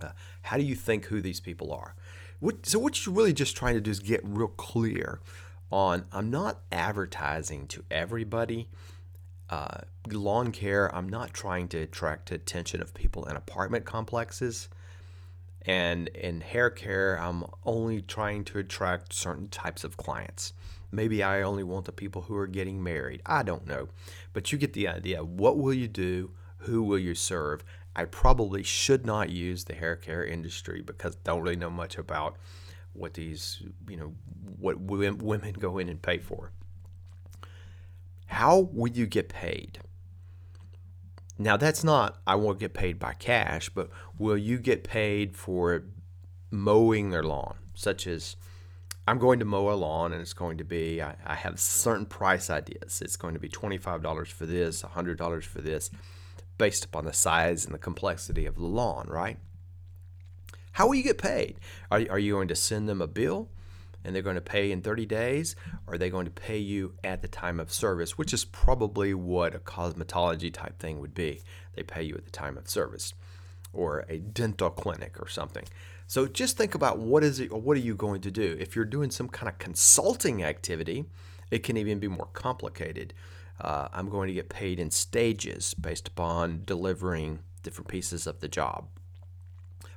Uh, 0.00 0.10
how 0.42 0.56
do 0.56 0.62
you 0.62 0.74
think 0.74 1.06
who 1.06 1.20
these 1.20 1.40
people 1.40 1.72
are? 1.72 1.94
What, 2.40 2.66
so 2.66 2.78
what 2.78 3.04
you're 3.04 3.14
really 3.14 3.32
just 3.32 3.56
trying 3.56 3.74
to 3.74 3.80
do 3.80 3.90
is 3.90 3.98
get 3.98 4.20
real 4.24 4.48
clear 4.48 5.20
on 5.72 6.04
I'm 6.12 6.30
not 6.30 6.60
advertising 6.70 7.66
to 7.68 7.84
everybody. 7.90 8.68
Uh, 9.48 9.78
lawn 10.10 10.52
care, 10.52 10.94
I'm 10.94 11.08
not 11.08 11.32
trying 11.32 11.68
to 11.68 11.78
attract 11.78 12.30
attention 12.30 12.82
of 12.82 12.94
people 12.94 13.24
in 13.26 13.36
apartment 13.36 13.84
complexes. 13.84 14.68
And 15.62 16.08
in 16.08 16.40
hair 16.40 16.70
care, 16.70 17.18
I'm 17.20 17.44
only 17.64 18.00
trying 18.00 18.44
to 18.44 18.58
attract 18.58 19.12
certain 19.12 19.48
types 19.48 19.82
of 19.82 19.96
clients. 19.96 20.52
Maybe 20.96 21.22
I 21.22 21.42
only 21.42 21.62
want 21.62 21.84
the 21.84 21.92
people 21.92 22.22
who 22.22 22.34
are 22.36 22.46
getting 22.46 22.82
married. 22.82 23.20
I 23.26 23.42
don't 23.42 23.66
know. 23.66 23.88
But 24.32 24.50
you 24.50 24.56
get 24.56 24.72
the 24.72 24.88
idea. 24.88 25.22
What 25.22 25.58
will 25.58 25.74
you 25.74 25.88
do? 25.88 26.30
Who 26.60 26.82
will 26.82 26.98
you 26.98 27.14
serve? 27.14 27.62
I 27.94 28.06
probably 28.06 28.62
should 28.62 29.04
not 29.04 29.28
use 29.28 29.64
the 29.64 29.74
hair 29.74 29.94
care 29.94 30.24
industry 30.24 30.80
because 30.80 31.14
I 31.14 31.18
don't 31.24 31.42
really 31.42 31.56
know 31.56 31.68
much 31.68 31.98
about 31.98 32.36
what 32.94 33.12
these, 33.12 33.62
you 33.86 33.98
know, 33.98 34.14
what 34.58 34.80
women 34.80 35.52
go 35.58 35.76
in 35.76 35.90
and 35.90 36.00
pay 36.00 36.16
for. 36.16 36.50
How 38.24 38.70
will 38.72 38.90
you 38.90 39.06
get 39.06 39.28
paid? 39.28 39.80
Now, 41.38 41.58
that's 41.58 41.84
not, 41.84 42.16
I 42.26 42.36
won't 42.36 42.58
get 42.58 42.72
paid 42.72 42.98
by 42.98 43.12
cash, 43.12 43.68
but 43.68 43.90
will 44.18 44.38
you 44.38 44.56
get 44.58 44.82
paid 44.82 45.36
for 45.36 45.82
mowing 46.50 47.10
their 47.10 47.22
lawn? 47.22 47.56
Such 47.74 48.06
as, 48.06 48.36
I'm 49.06 49.18
going 49.18 49.38
to 49.38 49.44
mow 49.44 49.70
a 49.70 49.74
lawn 49.74 50.12
and 50.12 50.20
it's 50.20 50.32
going 50.32 50.58
to 50.58 50.64
be, 50.64 51.00
I, 51.00 51.14
I 51.24 51.34
have 51.34 51.60
certain 51.60 52.06
price 52.06 52.50
ideas. 52.50 53.00
It's 53.00 53.16
going 53.16 53.34
to 53.34 53.40
be 53.40 53.48
$25 53.48 54.26
for 54.28 54.46
this, 54.46 54.82
$100 54.82 55.44
for 55.44 55.60
this, 55.60 55.90
based 56.58 56.84
upon 56.84 57.04
the 57.04 57.12
size 57.12 57.64
and 57.64 57.74
the 57.74 57.78
complexity 57.78 58.46
of 58.46 58.56
the 58.56 58.66
lawn, 58.66 59.06
right? 59.08 59.38
How 60.72 60.88
will 60.88 60.96
you 60.96 61.04
get 61.04 61.18
paid? 61.18 61.60
Are, 61.90 62.04
are 62.10 62.18
you 62.18 62.32
going 62.32 62.48
to 62.48 62.56
send 62.56 62.88
them 62.88 63.00
a 63.00 63.06
bill? 63.06 63.48
and 64.06 64.14
they're 64.14 64.22
going 64.22 64.36
to 64.36 64.40
pay 64.40 64.70
in 64.70 64.82
30 64.82 65.04
days, 65.04 65.56
or 65.84 65.94
are 65.94 65.98
they 65.98 66.10
going 66.10 66.26
to 66.26 66.30
pay 66.30 66.58
you 66.58 66.94
at 67.02 67.22
the 67.22 67.28
time 67.28 67.58
of 67.58 67.72
service, 67.72 68.16
which 68.16 68.32
is 68.32 68.44
probably 68.44 69.12
what 69.12 69.52
a 69.52 69.58
cosmetology 69.58 70.52
type 70.52 70.78
thing 70.78 71.00
would 71.00 71.12
be. 71.12 71.42
They 71.74 71.82
pay 71.82 72.04
you 72.04 72.14
at 72.14 72.24
the 72.24 72.30
time 72.30 72.56
of 72.56 72.70
service, 72.70 73.14
or 73.72 74.06
a 74.08 74.18
dental 74.18 74.70
clinic 74.70 75.20
or 75.20 75.28
something. 75.28 75.64
So 76.06 76.26
just 76.26 76.56
think 76.56 76.74
about 76.74 76.98
what 76.98 77.24
is 77.24 77.40
it, 77.40 77.50
or 77.50 77.60
what 77.60 77.76
are 77.76 77.80
you 77.80 77.94
going 77.94 78.20
to 78.22 78.30
do? 78.30 78.56
If 78.60 78.76
you're 78.76 78.84
doing 78.84 79.10
some 79.10 79.28
kind 79.28 79.48
of 79.48 79.58
consulting 79.58 80.44
activity, 80.44 81.06
it 81.50 81.62
can 81.62 81.76
even 81.76 81.98
be 81.98 82.08
more 82.08 82.28
complicated. 82.32 83.12
Uh, 83.60 83.88
I'm 83.92 84.08
going 84.08 84.28
to 84.28 84.34
get 84.34 84.48
paid 84.48 84.78
in 84.78 84.90
stages 84.90 85.74
based 85.74 86.08
upon 86.08 86.62
delivering 86.64 87.40
different 87.62 87.88
pieces 87.88 88.26
of 88.26 88.40
the 88.40 88.48
job. 88.48 88.88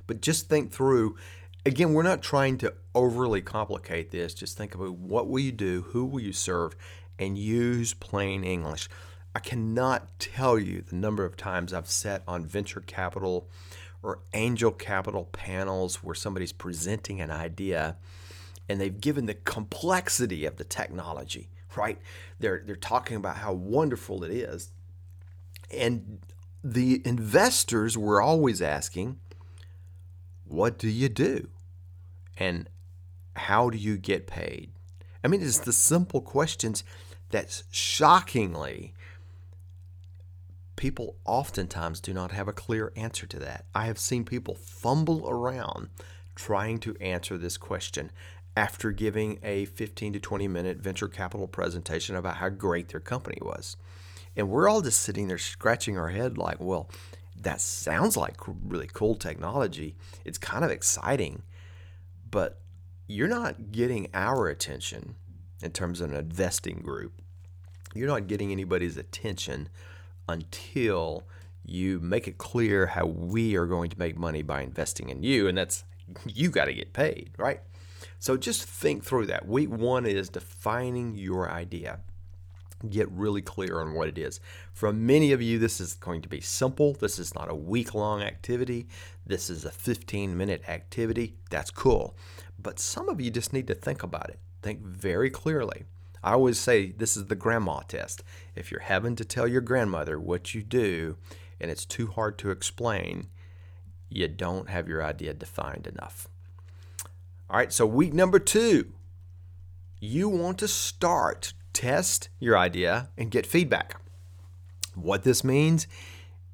But 0.06 0.20
just 0.20 0.48
think 0.48 0.72
through 0.72 1.16
again, 1.64 1.92
we're 1.92 2.02
not 2.02 2.22
trying 2.22 2.58
to 2.58 2.74
overly 2.94 3.42
complicate 3.42 4.10
this. 4.10 4.34
Just 4.34 4.56
think 4.56 4.74
about 4.74 4.94
what 4.94 5.28
will 5.28 5.40
you 5.40 5.52
do, 5.52 5.82
who 5.88 6.04
will 6.04 6.20
you 6.20 6.32
serve, 6.32 6.74
and 7.18 7.36
use 7.36 7.94
plain 7.94 8.44
English. 8.44 8.88
I 9.34 9.38
cannot 9.38 10.18
tell 10.18 10.58
you 10.58 10.82
the 10.82 10.96
number 10.96 11.24
of 11.24 11.36
times 11.36 11.72
I've 11.72 11.88
sat 11.88 12.22
on 12.26 12.46
venture 12.46 12.80
capital 12.80 13.48
or 14.02 14.20
angel 14.32 14.70
capital 14.70 15.26
panels 15.32 15.96
where 15.96 16.14
somebody's 16.14 16.52
presenting 16.52 17.20
an 17.20 17.30
idea 17.30 17.96
and 18.68 18.80
they've 18.80 19.00
given 19.00 19.26
the 19.26 19.34
complexity 19.34 20.44
of 20.44 20.56
the 20.56 20.64
technology, 20.64 21.48
right? 21.76 21.98
They're 22.38 22.62
they're 22.64 22.76
talking 22.76 23.16
about 23.16 23.38
how 23.38 23.52
wonderful 23.52 24.22
it 24.24 24.30
is. 24.30 24.70
And 25.70 26.20
the 26.62 27.02
investors 27.04 27.96
were 27.98 28.20
always 28.22 28.62
asking, 28.62 29.18
what 30.44 30.78
do 30.78 30.88
you 30.88 31.08
do? 31.08 31.48
And 32.36 32.68
how 33.36 33.70
do 33.70 33.78
you 33.78 33.96
get 33.96 34.26
paid? 34.26 34.70
I 35.22 35.28
mean, 35.28 35.42
it's 35.42 35.58
the 35.58 35.72
simple 35.72 36.20
questions 36.20 36.84
that 37.30 37.62
shockingly 37.70 38.94
people 40.80 41.16
oftentimes 41.26 42.00
do 42.00 42.14
not 42.14 42.30
have 42.30 42.48
a 42.48 42.54
clear 42.54 42.90
answer 42.96 43.26
to 43.26 43.38
that. 43.38 43.66
I 43.74 43.84
have 43.84 43.98
seen 43.98 44.24
people 44.24 44.54
fumble 44.54 45.28
around 45.28 45.90
trying 46.34 46.78
to 46.78 46.96
answer 47.02 47.36
this 47.36 47.58
question 47.58 48.10
after 48.56 48.90
giving 48.90 49.38
a 49.42 49.66
15 49.66 50.14
to 50.14 50.20
20 50.20 50.48
minute 50.48 50.78
venture 50.78 51.06
capital 51.06 51.46
presentation 51.46 52.16
about 52.16 52.38
how 52.38 52.48
great 52.48 52.88
their 52.88 52.98
company 52.98 53.36
was. 53.42 53.76
And 54.34 54.48
we're 54.48 54.70
all 54.70 54.80
just 54.80 55.02
sitting 55.02 55.28
there 55.28 55.36
scratching 55.36 55.98
our 55.98 56.08
head 56.08 56.38
like, 56.38 56.60
well, 56.60 56.88
that 57.38 57.60
sounds 57.60 58.16
like 58.16 58.38
really 58.46 58.88
cool 58.90 59.16
technology. 59.16 59.96
It's 60.24 60.38
kind 60.38 60.64
of 60.64 60.70
exciting, 60.70 61.42
but 62.30 62.58
you're 63.06 63.28
not 63.28 63.70
getting 63.70 64.08
our 64.14 64.48
attention 64.48 65.16
in 65.62 65.72
terms 65.72 66.00
of 66.00 66.10
an 66.10 66.16
investing 66.16 66.78
group. 66.78 67.20
You're 67.94 68.08
not 68.08 68.28
getting 68.28 68.50
anybody's 68.50 68.96
attention 68.96 69.68
until 70.28 71.24
you 71.64 72.00
make 72.00 72.26
it 72.26 72.38
clear 72.38 72.86
how 72.86 73.06
we 73.06 73.56
are 73.56 73.66
going 73.66 73.90
to 73.90 73.98
make 73.98 74.16
money 74.16 74.42
by 74.42 74.62
investing 74.62 75.08
in 75.08 75.22
you. 75.22 75.48
And 75.48 75.56
that's 75.56 75.84
you 76.26 76.50
got 76.50 76.66
to 76.66 76.72
get 76.72 76.92
paid, 76.92 77.30
right? 77.36 77.60
So 78.18 78.36
just 78.36 78.64
think 78.64 79.04
through 79.04 79.26
that. 79.26 79.46
Week 79.46 79.70
one 79.70 80.06
is 80.06 80.28
defining 80.28 81.14
your 81.16 81.50
idea 81.50 82.00
get 82.88 83.10
really 83.10 83.42
clear 83.42 83.80
on 83.80 83.92
what 83.92 84.08
it 84.08 84.16
is. 84.16 84.40
For 84.72 84.92
many 84.92 85.32
of 85.32 85.42
you, 85.42 85.58
this 85.58 85.80
is 85.80 85.94
going 85.94 86.22
to 86.22 86.28
be 86.28 86.40
simple. 86.40 86.94
This 86.94 87.18
is 87.18 87.34
not 87.34 87.50
a 87.50 87.54
week 87.54 87.94
long 87.94 88.22
activity. 88.22 88.86
This 89.26 89.50
is 89.50 89.64
a 89.64 89.70
15 89.70 90.36
minute 90.36 90.62
activity. 90.68 91.36
That's 91.50 91.70
cool. 91.70 92.16
But 92.58 92.78
some 92.78 93.08
of 93.08 93.20
you 93.20 93.30
just 93.30 93.52
need 93.52 93.66
to 93.66 93.74
think 93.74 94.02
about 94.02 94.30
it. 94.30 94.38
Think 94.62 94.82
very 94.82 95.30
clearly. 95.30 95.84
I 96.22 96.32
always 96.32 96.58
say 96.58 96.92
this 96.92 97.16
is 97.16 97.26
the 97.26 97.34
grandma 97.34 97.80
test. 97.80 98.22
If 98.54 98.70
you're 98.70 98.80
having 98.80 99.16
to 99.16 99.24
tell 99.24 99.48
your 99.48 99.60
grandmother 99.60 100.18
what 100.20 100.54
you 100.54 100.62
do 100.62 101.16
and 101.60 101.70
it's 101.70 101.84
too 101.84 102.08
hard 102.08 102.38
to 102.38 102.50
explain, 102.50 103.28
you 104.08 104.28
don't 104.28 104.68
have 104.68 104.88
your 104.88 105.02
idea 105.02 105.34
defined 105.34 105.86
enough. 105.86 106.28
All 107.48 107.56
right, 107.56 107.72
so 107.72 107.86
week 107.86 108.12
number 108.12 108.38
two, 108.38 108.92
you 109.98 110.28
want 110.28 110.58
to 110.58 110.68
start 110.68 111.52
test 111.72 112.28
your 112.38 112.56
idea 112.56 113.08
and 113.16 113.30
get 113.30 113.46
feedback. 113.46 114.00
What 114.94 115.22
this 115.22 115.44
means 115.44 115.86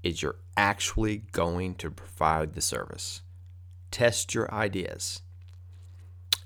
is 0.03 0.23
you're 0.23 0.37
actually 0.57 1.19
going 1.33 1.75
to 1.77 1.91
provide 1.91 2.55
the 2.55 2.61
service. 2.61 3.23
Test 3.91 4.35
your 4.35 4.53
ideas. 4.53 5.23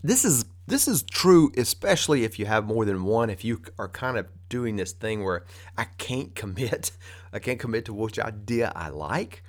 This 0.02 0.24
is 0.24 0.44
this 0.70 0.88
is 0.88 1.02
true 1.02 1.52
especially 1.56 2.24
if 2.24 2.38
you 2.38 2.46
have 2.46 2.64
more 2.64 2.84
than 2.84 3.04
one 3.04 3.30
if 3.30 3.44
you 3.44 3.60
are 3.78 3.88
kind 3.88 4.16
of 4.16 4.26
doing 4.48 4.76
this 4.76 4.92
thing 4.92 5.24
where 5.24 5.44
I 5.76 5.84
can't 5.98 6.34
commit 6.42 6.92
I 7.32 7.38
can't 7.38 7.60
commit 7.60 7.84
to 7.86 7.94
which 7.94 8.18
idea 8.18 8.72
I 8.74 8.88
like. 8.88 9.42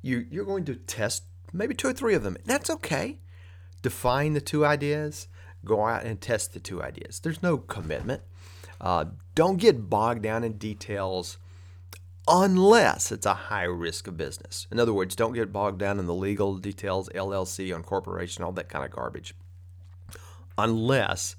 You 0.00 0.26
you're 0.30 0.44
going 0.44 0.64
to 0.66 0.74
test 0.74 1.24
maybe 1.52 1.74
two 1.74 1.88
or 1.88 1.92
three 1.92 2.14
of 2.14 2.22
them. 2.22 2.36
That's 2.44 2.70
okay. 2.70 3.18
Define 3.82 4.34
the 4.34 4.40
two 4.40 4.64
ideas, 4.64 5.28
go 5.64 5.84
out 5.86 6.04
and 6.04 6.20
test 6.20 6.52
the 6.52 6.60
two 6.60 6.82
ideas. 6.82 7.20
There's 7.20 7.42
no 7.42 7.58
commitment. 7.58 8.22
Uh, 8.80 9.06
don't 9.34 9.58
get 9.58 9.88
bogged 9.90 10.22
down 10.22 10.44
in 10.44 10.58
details 10.58 11.38
unless 12.28 13.10
it's 13.10 13.26
a 13.26 13.34
high 13.34 13.64
risk 13.64 14.06
of 14.06 14.16
business. 14.16 14.68
In 14.70 14.78
other 14.78 14.92
words, 14.92 15.16
don't 15.16 15.32
get 15.32 15.52
bogged 15.52 15.78
down 15.78 15.98
in 15.98 16.06
the 16.06 16.14
legal 16.14 16.56
details, 16.58 17.08
LLC, 17.14 17.74
on 17.74 17.82
corporation, 17.82 18.44
all 18.44 18.52
that 18.52 18.68
kind 18.68 18.84
of 18.84 18.92
garbage. 18.92 19.34
Unless 20.58 21.36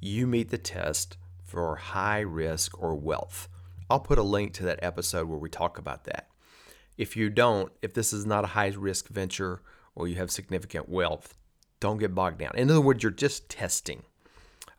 you 0.00 0.26
meet 0.26 0.50
the 0.50 0.58
test 0.58 1.16
for 1.44 1.76
high 1.76 2.20
risk 2.20 2.80
or 2.80 2.94
wealth. 2.94 3.48
I'll 3.88 4.00
put 4.00 4.18
a 4.18 4.22
link 4.22 4.52
to 4.54 4.64
that 4.64 4.80
episode 4.82 5.28
where 5.28 5.38
we 5.38 5.48
talk 5.48 5.78
about 5.78 6.04
that. 6.04 6.28
If 6.98 7.16
you 7.16 7.30
don't, 7.30 7.72
if 7.82 7.94
this 7.94 8.12
is 8.12 8.26
not 8.26 8.44
a 8.44 8.48
high 8.48 8.72
risk 8.76 9.08
venture 9.08 9.62
or 9.94 10.08
you 10.08 10.16
have 10.16 10.30
significant 10.30 10.88
wealth, 10.88 11.36
don't 11.78 11.98
get 11.98 12.14
bogged 12.14 12.38
down. 12.38 12.52
In 12.56 12.70
other 12.70 12.80
words, 12.80 13.02
you're 13.02 13.12
just 13.12 13.48
testing. 13.48 14.02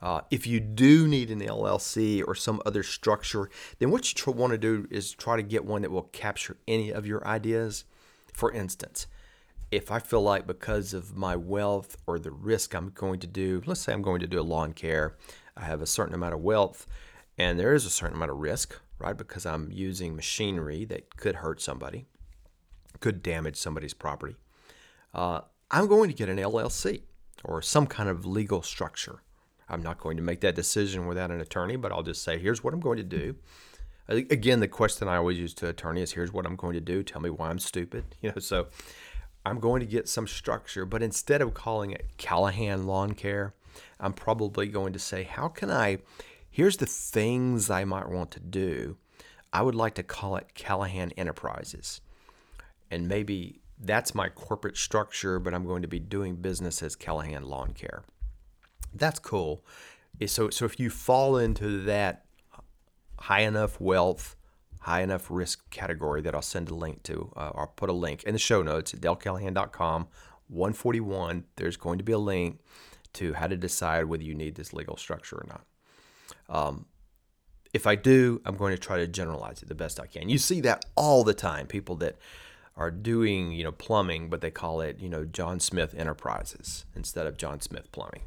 Uh, 0.02 0.22
if 0.30 0.46
you 0.46 0.60
do 0.60 1.08
need 1.08 1.32
an 1.32 1.42
LLC 1.42 2.24
or 2.28 2.36
some 2.36 2.62
other 2.66 2.84
structure, 2.84 3.50
then 3.80 3.90
what 3.90 4.08
you 4.12 4.16
tr- 4.16 4.32
want 4.32 4.52
to 4.52 4.58
do 4.58 4.88
is 4.92 5.12
try 5.12 5.36
to 5.36 5.44
get 5.44 5.66
one 5.66 5.82
that 5.82 5.92
will 5.92 6.04
capture 6.04 6.58
any 6.68 6.92
of 6.92 7.08
your 7.08 7.26
ideas. 7.26 7.86
For 8.32 8.52
instance, 8.52 9.08
if 9.72 9.92
I 9.92 10.00
feel 10.00 10.22
like 10.22 10.48
because 10.48 10.94
of 10.94 11.16
my 11.16 11.36
wealth 11.36 11.98
or 12.08 12.20
the 12.20 12.32
risk 12.32 12.74
I'm 12.74 12.90
going 12.90 13.20
to 13.20 13.28
do, 13.28 13.62
let's 13.66 13.82
say 13.82 13.94
I'm 13.94 14.02
going 14.02 14.22
to 14.22 14.28
do 14.28 14.40
a 14.40 14.42
lawn 14.42 14.74
care, 14.74 15.16
I 15.56 15.66
have 15.66 15.82
a 15.82 15.88
certain 15.88 16.16
amount 16.16 16.34
of 16.34 16.42
wealth 16.42 16.88
and 17.38 17.60
there 17.60 17.74
is 17.74 17.86
a 17.86 17.90
certain 17.90 18.16
amount 18.16 18.32
of 18.32 18.38
risk, 18.38 18.80
right? 19.00 19.16
Because 19.16 19.46
I'm 19.46 19.70
using 19.72 20.16
machinery 20.16 20.86
that 20.86 21.16
could 21.18 21.36
hurt 21.36 21.62
somebody, 21.62 22.06
could 23.00 23.22
damage 23.22 23.58
somebody's 23.58 23.94
property. 23.94 24.36
Uh, 25.14 25.42
I'm 25.70 25.88
going 25.88 26.10
to 26.10 26.16
get 26.16 26.30
an 26.30 26.38
LLC 26.38 27.02
or 27.44 27.62
some 27.62 27.88
kind 27.88 28.10
of 28.10 28.26
legal 28.26 28.62
structure. 28.62 29.22
I'm 29.70 29.84
not 29.84 30.00
going 30.00 30.18
to 30.18 30.24
make 30.24 30.42
that 30.42 30.56
decision 30.56 31.08
without 31.08 31.30
an 31.30 31.42
attorney, 31.42 31.76
but 31.76 31.92
I'll 31.92 32.04
just 32.04 32.24
say, 32.24 32.40
here's 32.40 32.64
what 32.64 32.74
I'm 32.74 32.80
going 32.80 32.98
to 32.98 33.04
do. 33.04 33.36
Again, 34.08 34.62
the 34.62 34.70
question 34.70 35.10
I 35.10 35.18
always 35.18 35.38
use 35.38 35.54
to 35.56 35.68
attorney 35.68 36.02
is, 36.02 36.14
here's 36.14 36.32
what 36.32 36.46
I'm 36.46 36.56
going 36.56 36.76
to 36.76 36.82
do. 36.82 37.04
Tell 37.04 37.22
me 37.22 37.30
why 37.30 37.50
I'm 37.50 37.60
stupid. 37.60 38.06
You 38.22 38.32
know, 38.32 38.40
so 38.40 38.68
I'm 39.48 39.60
going 39.60 39.80
to 39.80 39.86
get 39.86 40.10
some 40.10 40.28
structure, 40.28 40.86
but 40.86 41.02
instead 41.02 41.42
of 41.42 41.54
calling 41.54 41.92
it 41.92 42.06
Callahan 42.18 42.86
Lawn 42.86 43.14
Care, 43.14 43.54
I'm 44.00 44.14
probably 44.14 44.68
going 44.68 44.94
to 44.94 45.00
say, 45.00 45.24
how 45.24 45.48
can 45.48 45.72
I, 45.72 46.00
here's 46.50 46.78
the 46.78 46.86
things 46.86 47.70
I 47.70 47.86
might 47.86 48.10
want 48.10 48.32
to 48.32 48.40
do. 48.40 48.98
I 49.54 49.62
would 49.62 49.76
like 49.76 49.96
to 49.96 50.04
call 50.04 50.36
it 50.36 50.54
Callahan 50.54 51.12
Enterprises. 51.18 52.02
And 52.92 53.08
maybe 53.08 53.62
that's 53.80 54.14
my 54.14 54.30
corporate 54.30 54.78
structure, 54.78 55.40
but 55.40 55.54
I'm 55.54 55.66
going 55.66 55.82
to 55.82 55.88
be 55.88 56.00
doing 56.00 56.36
business 56.36 56.84
as 56.84 56.96
Callahan 56.96 57.44
Lawn 57.44 57.74
Care. 57.74 58.04
That's 58.94 59.20
cool. 59.20 59.64
So, 60.26 60.50
so 60.50 60.66
if 60.66 60.80
you 60.80 60.90
fall 60.90 61.38
into 61.38 61.84
that 61.84 62.26
high 63.20 63.42
enough 63.42 63.80
wealth, 63.80 64.36
high 64.88 65.02
enough 65.02 65.28
risk 65.30 65.70
category 65.70 66.22
that 66.22 66.34
I'll 66.34 66.42
send 66.42 66.70
a 66.70 66.74
link 66.74 67.04
to, 67.04 67.34
uh, 67.36 67.52
I'll 67.54 67.74
put 67.76 67.90
a 67.90 67.94
link 67.94 68.24
in 68.24 68.32
the 68.32 68.40
show 68.40 68.64
notes 68.64 68.94
at 68.94 69.02
dalecallahan.com. 69.02 70.08
141, 70.48 71.44
there's 71.58 71.76
going 71.76 71.98
to 71.98 72.06
be 72.06 72.14
a 72.14 72.18
link 72.18 72.60
to 73.14 73.34
how 73.34 73.48
to 73.48 73.58
decide 73.58 74.06
whether 74.06 74.24
you 74.24 74.34
need 74.34 74.56
this 74.56 74.72
legal 74.72 74.96
structure 74.96 75.36
or 75.36 75.46
not. 75.50 75.66
Um, 76.50 76.86
if 77.74 77.86
I 77.86 77.96
do, 77.96 78.42
I'm 78.46 78.56
going 78.56 78.74
to 78.74 78.82
try 78.82 78.98
to 78.98 79.08
generalize 79.08 79.62
it 79.62 79.68
the 79.68 79.76
best 79.76 80.00
I 80.00 80.06
can. 80.06 80.30
You 80.30 80.38
see 80.38 80.62
that 80.62 80.86
all 80.96 81.26
the 81.26 81.34
time. 81.34 81.68
People 81.68 81.98
that 81.98 82.16
are 82.78 82.90
doing, 82.90 83.52
you 83.52 83.66
know, 83.66 83.74
plumbing, 83.74 84.30
but 84.30 84.40
they 84.40 84.52
call 84.52 84.80
it, 84.80 85.02
you 85.02 85.10
know, 85.10 85.26
John 85.26 85.60
Smith 85.60 85.94
Enterprises 85.98 86.86
instead 86.96 87.28
of 87.28 87.36
John 87.36 87.60
Smith 87.60 87.92
Plumbing. 87.92 88.22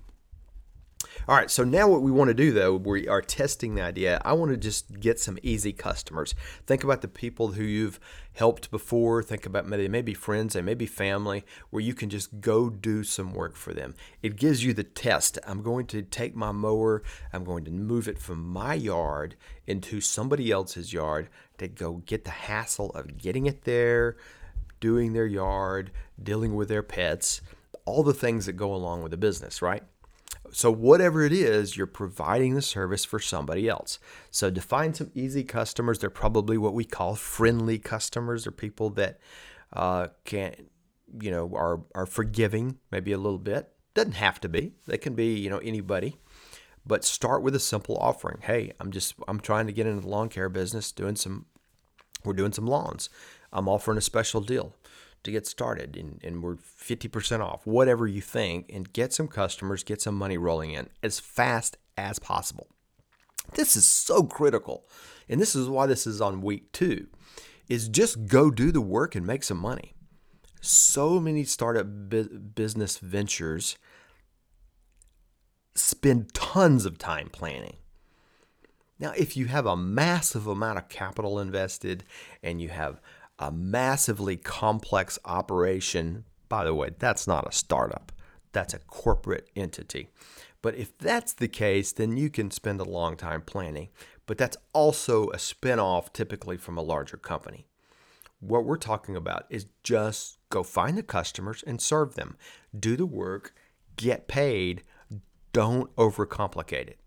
All 1.30 1.37
right, 1.37 1.50
so 1.50 1.62
now 1.62 1.87
what 1.87 2.02
we 2.02 2.11
want 2.11 2.28
to 2.28 2.35
do 2.35 2.50
though, 2.50 2.75
we 2.75 3.07
are 3.07 3.23
testing 3.23 3.75
the 3.75 3.83
idea. 3.83 4.21
I 4.25 4.33
want 4.33 4.50
to 4.50 4.57
just 4.57 4.99
get 4.99 5.21
some 5.21 5.38
easy 5.42 5.73
customers. 5.73 6.35
Think 6.66 6.83
about 6.83 7.02
the 7.02 7.09
people 7.09 7.52
who 7.52 7.62
you've 7.62 8.00
helped 8.33 8.71
before. 8.71 9.23
Think 9.23 9.47
about 9.47 9.66
maybe 9.66 10.12
friends, 10.12 10.54
they 10.54 10.61
may 10.61 10.75
be 10.75 10.87
family, 10.87 11.45
where 11.71 11.83
you 11.83 11.95
can 11.95 12.11
just 12.11 12.40
go 12.40 12.69
do 12.69 13.04
some 13.04 13.33
work 13.33 13.54
for 13.54 13.73
them. 13.73 13.95
It 14.23 14.35
gives 14.37 14.64
you 14.64 14.75
the 14.75 14.83
test. 14.83 15.38
I'm 15.47 15.62
going 15.62 15.87
to 15.87 16.02
take 16.02 16.35
my 16.35 16.50
mower, 16.50 17.02
I'm 17.33 17.45
going 17.45 17.64
to 17.64 17.71
move 17.71 18.09
it 18.09 18.19
from 18.19 18.42
my 18.42 18.75
yard 18.75 19.37
into 19.66 20.00
somebody 20.00 20.50
else's 20.50 20.92
yard 20.92 21.28
to 21.59 21.69
go 21.69 22.02
get 22.07 22.25
the 22.25 22.30
hassle 22.30 22.90
of 22.90 23.19
getting 23.19 23.47
it 23.47 23.62
there, 23.62 24.16
doing 24.80 25.12
their 25.12 25.26
yard, 25.26 25.92
dealing 26.21 26.57
with 26.57 26.69
their 26.69 26.83
pets, 26.83 27.40
all 27.85 28.02
the 28.02 28.12
things 28.12 28.47
that 28.47 28.54
go 28.54 28.75
along 28.75 29.02
with 29.02 29.12
a 29.12 29.19
business, 29.19 29.62
right? 29.62 29.85
So, 30.52 30.71
whatever 30.71 31.23
it 31.23 31.33
is, 31.33 31.76
you're 31.76 31.87
providing 31.87 32.54
the 32.54 32.62
service 32.62 33.04
for 33.04 33.19
somebody 33.19 33.69
else. 33.69 33.99
So, 34.30 34.50
define 34.50 34.95
some 34.95 35.11
easy 35.14 35.45
customers. 35.45 35.99
They're 35.99 36.11
probably 36.11 36.59
what 36.59 36.75
we 36.75 36.85
call 36.85 37.14
friendly 37.14 37.78
customers, 37.78 38.47
or 38.47 38.50
people 38.50 38.90
that 38.90 39.21
uh, 39.73 40.09
can, 40.25 40.54
you 41.21 41.30
know, 41.30 41.52
are 41.54 41.83
are 41.95 42.07
forgiving, 42.07 42.78
maybe 42.90 43.12
a 43.12 43.19
little 43.19 43.38
bit. 43.38 43.73
Doesn't 43.95 44.12
have 44.12 44.40
to 44.40 44.49
be. 44.49 44.75
They 44.87 44.99
can 44.99 45.14
be, 45.14 45.38
you 45.38 45.50
know, 45.50 45.59
anybody. 45.59 46.16
But 46.87 47.04
start 47.04 47.42
with 47.42 47.54
a 47.54 47.61
simple 47.61 47.97
offering. 47.99 48.40
Hey, 48.42 48.73
I'm 48.80 48.90
just 48.90 49.14
I'm 49.28 49.40
trying 49.40 49.66
to 49.66 49.73
get 49.73 49.87
into 49.87 50.02
the 50.02 50.09
lawn 50.09 50.28
care 50.28 50.49
business, 50.49 50.92
doing 50.92 51.16
some. 51.16 51.47
We're 52.25 52.35
doing 52.35 52.52
some 52.52 52.66
lawns. 52.66 53.09
I'm 53.52 53.69
offering 53.69 53.99
a 53.99 54.02
special 54.02 54.40
deal 54.40 54.75
to 55.22 55.30
get 55.30 55.46
started 55.46 55.96
and, 55.96 56.20
and 56.24 56.42
we're 56.42 56.56
50% 56.56 57.40
off, 57.40 57.66
whatever 57.66 58.06
you 58.06 58.20
think, 58.20 58.70
and 58.72 58.92
get 58.92 59.12
some 59.12 59.28
customers, 59.28 59.84
get 59.84 60.00
some 60.00 60.14
money 60.14 60.38
rolling 60.38 60.72
in 60.72 60.88
as 61.02 61.20
fast 61.20 61.76
as 61.96 62.18
possible. 62.18 62.68
This 63.54 63.76
is 63.76 63.84
so 63.84 64.22
critical. 64.22 64.86
And 65.28 65.40
this 65.40 65.54
is 65.54 65.68
why 65.68 65.86
this 65.86 66.06
is 66.06 66.20
on 66.20 66.40
week 66.40 66.72
two 66.72 67.06
is 67.68 67.88
just 67.88 68.26
go 68.26 68.50
do 68.50 68.72
the 68.72 68.80
work 68.80 69.14
and 69.14 69.26
make 69.26 69.44
some 69.44 69.58
money. 69.58 69.94
So 70.60 71.20
many 71.20 71.44
startup 71.44 71.86
bu- 71.86 72.38
business 72.38 72.98
ventures 72.98 73.78
spend 75.74 76.34
tons 76.34 76.84
of 76.84 76.98
time 76.98 77.28
planning. 77.30 77.76
Now, 78.98 79.12
if 79.16 79.36
you 79.36 79.46
have 79.46 79.64
a 79.64 79.76
massive 79.76 80.46
amount 80.46 80.78
of 80.78 80.88
capital 80.90 81.38
invested 81.38 82.04
and 82.42 82.60
you 82.60 82.68
have 82.68 83.00
a 83.40 83.50
massively 83.50 84.37
complex 84.37 85.18
operation. 85.24 86.24
By 86.48 86.64
the 86.64 86.74
way, 86.74 86.90
that's 86.98 87.26
not 87.26 87.48
a 87.48 87.53
startup, 87.53 88.12
that's 88.53 88.74
a 88.74 88.79
corporate 88.79 89.48
entity. 89.57 90.09
But 90.62 90.74
if 90.74 90.96
that's 90.98 91.33
the 91.33 91.48
case, 91.48 91.90
then 91.90 92.18
you 92.18 92.29
can 92.29 92.50
spend 92.50 92.81
a 92.81 92.85
long 92.85 93.16
time 93.16 93.40
planning. 93.40 93.88
But 94.26 94.37
that's 94.37 94.59
also 94.74 95.29
a 95.31 95.37
spinoff 95.37 96.12
typically 96.12 96.59
from 96.59 96.76
a 96.76 96.83
larger 96.83 97.16
company. 97.16 97.66
What 98.40 98.64
we're 98.64 98.76
talking 98.76 99.16
about 99.16 99.46
is 99.48 99.66
just 99.83 100.38
go 100.50 100.62
find 100.62 100.98
the 100.98 101.03
customers 101.03 101.64
and 101.66 101.81
serve 101.81 102.14
them. 102.14 102.37
Do 102.79 102.96
the 102.96 103.07
work, 103.07 103.55
get 103.96 104.29
paid, 104.29 104.83
don't 105.53 105.94
overcomplicate 105.96 106.88
it. 106.88 106.98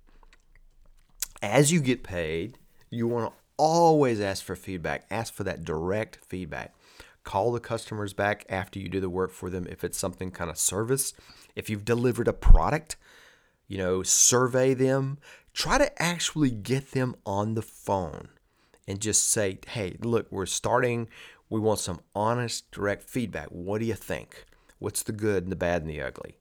As 1.41 1.71
you 1.71 1.79
get 1.79 2.03
paid, 2.03 2.57
you 2.89 3.07
want 3.07 3.31
to 3.31 3.42
always 3.57 4.19
ask 4.19 4.43
for 4.43 4.55
feedback. 4.55 5.05
Ask 5.09 5.33
for 5.33 5.43
that 5.43 5.63
direct 5.63 6.17
feedback. 6.25 6.73
Call 7.23 7.51
the 7.51 7.59
customers 7.59 8.13
back 8.13 8.45
after 8.49 8.79
you 8.79 8.89
do 8.89 8.99
the 8.99 9.09
work 9.09 9.31
for 9.31 9.49
them 9.49 9.65
if 9.69 9.83
it's 9.83 9.97
something 9.97 10.31
kind 10.31 10.49
of 10.49 10.57
service. 10.57 11.13
If 11.55 11.69
you've 11.69 11.85
delivered 11.85 12.27
a 12.27 12.33
product, 12.33 12.97
you 13.67 13.77
know, 13.77 14.03
survey 14.03 14.73
them. 14.73 15.17
Try 15.53 15.77
to 15.77 16.01
actually 16.01 16.51
get 16.51 16.91
them 16.91 17.15
on 17.25 17.53
the 17.53 17.61
phone 17.61 18.29
and 18.87 18.99
just 18.99 19.29
say, 19.29 19.59
hey, 19.67 19.97
look, 20.01 20.27
we're 20.31 20.45
starting. 20.45 21.07
We 21.49 21.59
want 21.59 21.79
some 21.79 22.01
honest, 22.15 22.69
direct 22.71 23.03
feedback. 23.03 23.47
What 23.47 23.79
do 23.79 23.85
you 23.85 23.93
think? 23.93 24.45
What's 24.79 25.03
the 25.03 25.11
good 25.11 25.43
and 25.43 25.51
the 25.51 25.55
bad 25.55 25.83
and 25.83 25.89
the 25.89 26.01
ugly? 26.01 26.37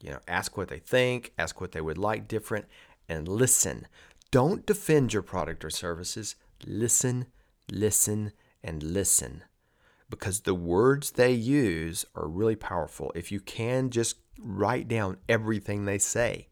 You 0.00 0.10
know, 0.10 0.20
ask 0.28 0.56
what 0.56 0.68
they 0.68 0.78
think, 0.78 1.32
ask 1.38 1.60
what 1.60 1.72
they 1.72 1.80
would 1.80 1.98
like 1.98 2.28
different, 2.28 2.66
and 3.08 3.28
listen. 3.28 3.86
Don't 4.30 4.66
defend 4.66 5.12
your 5.12 5.22
product 5.22 5.64
or 5.64 5.70
services. 5.70 6.36
Listen, 6.66 7.26
listen, 7.70 8.32
and 8.62 8.82
listen. 8.82 9.44
Because 10.10 10.40
the 10.40 10.54
words 10.54 11.12
they 11.12 11.32
use 11.32 12.04
are 12.14 12.28
really 12.28 12.56
powerful. 12.56 13.12
If 13.14 13.32
you 13.32 13.40
can 13.40 13.90
just 13.90 14.16
write 14.38 14.88
down 14.88 15.16
everything 15.28 15.84
they 15.84 15.98
say, 15.98 16.48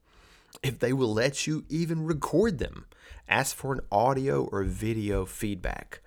if 0.63 0.79
they 0.79 0.93
will 0.93 1.13
let 1.13 1.47
you 1.47 1.65
even 1.69 2.05
record 2.05 2.59
them, 2.59 2.87
ask 3.29 3.55
for 3.55 3.73
an 3.73 3.81
audio 3.91 4.45
or 4.45 4.63
video 4.65 5.25
feedback. 5.25 6.01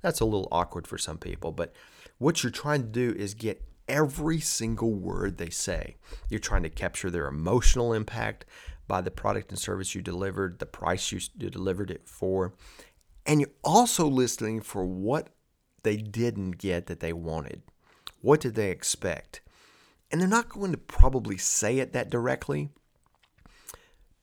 That's 0.00 0.20
a 0.20 0.26
little 0.26 0.48
awkward 0.52 0.86
for 0.86 0.98
some 0.98 1.18
people, 1.18 1.50
but 1.50 1.72
what 2.18 2.42
you're 2.42 2.52
trying 2.52 2.82
to 2.82 2.88
do 2.88 3.14
is 3.18 3.34
get 3.34 3.62
every 3.88 4.40
single 4.40 4.94
word 4.94 5.38
they 5.38 5.50
say. 5.50 5.96
You're 6.28 6.40
trying 6.40 6.62
to 6.64 6.70
capture 6.70 7.10
their 7.10 7.26
emotional 7.26 7.92
impact, 7.92 8.44
by 8.86 9.00
the 9.00 9.10
product 9.10 9.50
and 9.50 9.58
service 9.58 9.94
you 9.94 10.02
delivered, 10.02 10.58
the 10.58 10.66
price 10.66 11.10
you 11.12 11.20
delivered 11.38 11.90
it 11.90 12.02
for, 12.04 12.54
and 13.26 13.40
you're 13.40 13.50
also 13.62 14.06
listening 14.06 14.60
for 14.60 14.84
what 14.84 15.30
they 15.82 15.96
didn't 15.96 16.52
get 16.52 16.86
that 16.86 17.00
they 17.00 17.12
wanted. 17.12 17.62
What 18.20 18.40
did 18.40 18.54
they 18.54 18.70
expect? 18.70 19.40
And 20.10 20.20
they're 20.20 20.28
not 20.28 20.48
going 20.48 20.72
to 20.72 20.78
probably 20.78 21.38
say 21.38 21.78
it 21.78 21.92
that 21.92 22.10
directly, 22.10 22.70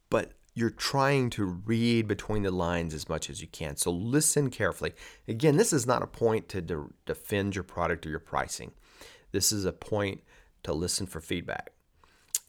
but 0.09 0.33
you're 0.53 0.69
trying 0.69 1.29
to 1.31 1.45
read 1.45 2.07
between 2.07 2.43
the 2.43 2.51
lines 2.51 2.93
as 2.93 3.09
much 3.09 3.29
as 3.29 3.41
you 3.41 3.47
can. 3.47 3.77
So 3.77 3.91
listen 3.91 4.49
carefully. 4.49 4.93
Again, 5.27 5.57
this 5.57 5.73
is 5.73 5.87
not 5.87 6.03
a 6.03 6.07
point 6.07 6.49
to 6.49 6.61
de- 6.61 6.87
defend 7.05 7.55
your 7.55 7.63
product 7.63 8.05
or 8.05 8.09
your 8.09 8.19
pricing. 8.19 8.71
This 9.31 9.51
is 9.51 9.65
a 9.65 9.73
point 9.73 10.21
to 10.63 10.73
listen 10.73 11.07
for 11.07 11.21
feedback. 11.21 11.71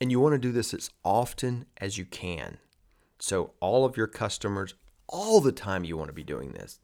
And 0.00 0.10
you 0.10 0.20
want 0.20 0.34
to 0.34 0.38
do 0.38 0.52
this 0.52 0.74
as 0.74 0.90
often 1.04 1.66
as 1.78 1.96
you 1.96 2.04
can. 2.04 2.58
So, 3.18 3.52
all 3.60 3.84
of 3.84 3.96
your 3.96 4.08
customers, 4.08 4.74
all 5.06 5.40
the 5.40 5.52
time, 5.52 5.84
you 5.84 5.96
want 5.96 6.08
to 6.08 6.14
be 6.14 6.24
doing 6.24 6.52
this 6.52 6.80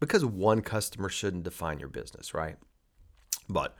because 0.00 0.24
one 0.24 0.60
customer 0.60 1.08
shouldn't 1.08 1.44
define 1.44 1.78
your 1.78 1.88
business, 1.88 2.34
right? 2.34 2.56
But 3.48 3.76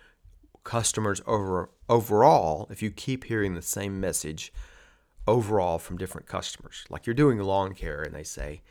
customers 0.65 1.21
over 1.27 1.71
overall, 1.89 2.67
if 2.71 2.81
you 2.81 2.91
keep 2.91 3.25
hearing 3.25 3.55
the 3.55 3.63
same 3.63 4.01
message 4.01 4.53
overall 5.27 5.79
from 5.79 5.99
different 5.99 6.27
customers, 6.27 6.85
like 6.89 7.07
you're 7.07 7.15
doing 7.15 7.39
lawn 7.39 7.75
care 7.75 8.03
and 8.03 8.15
they 8.15 8.23
say, 8.23 8.63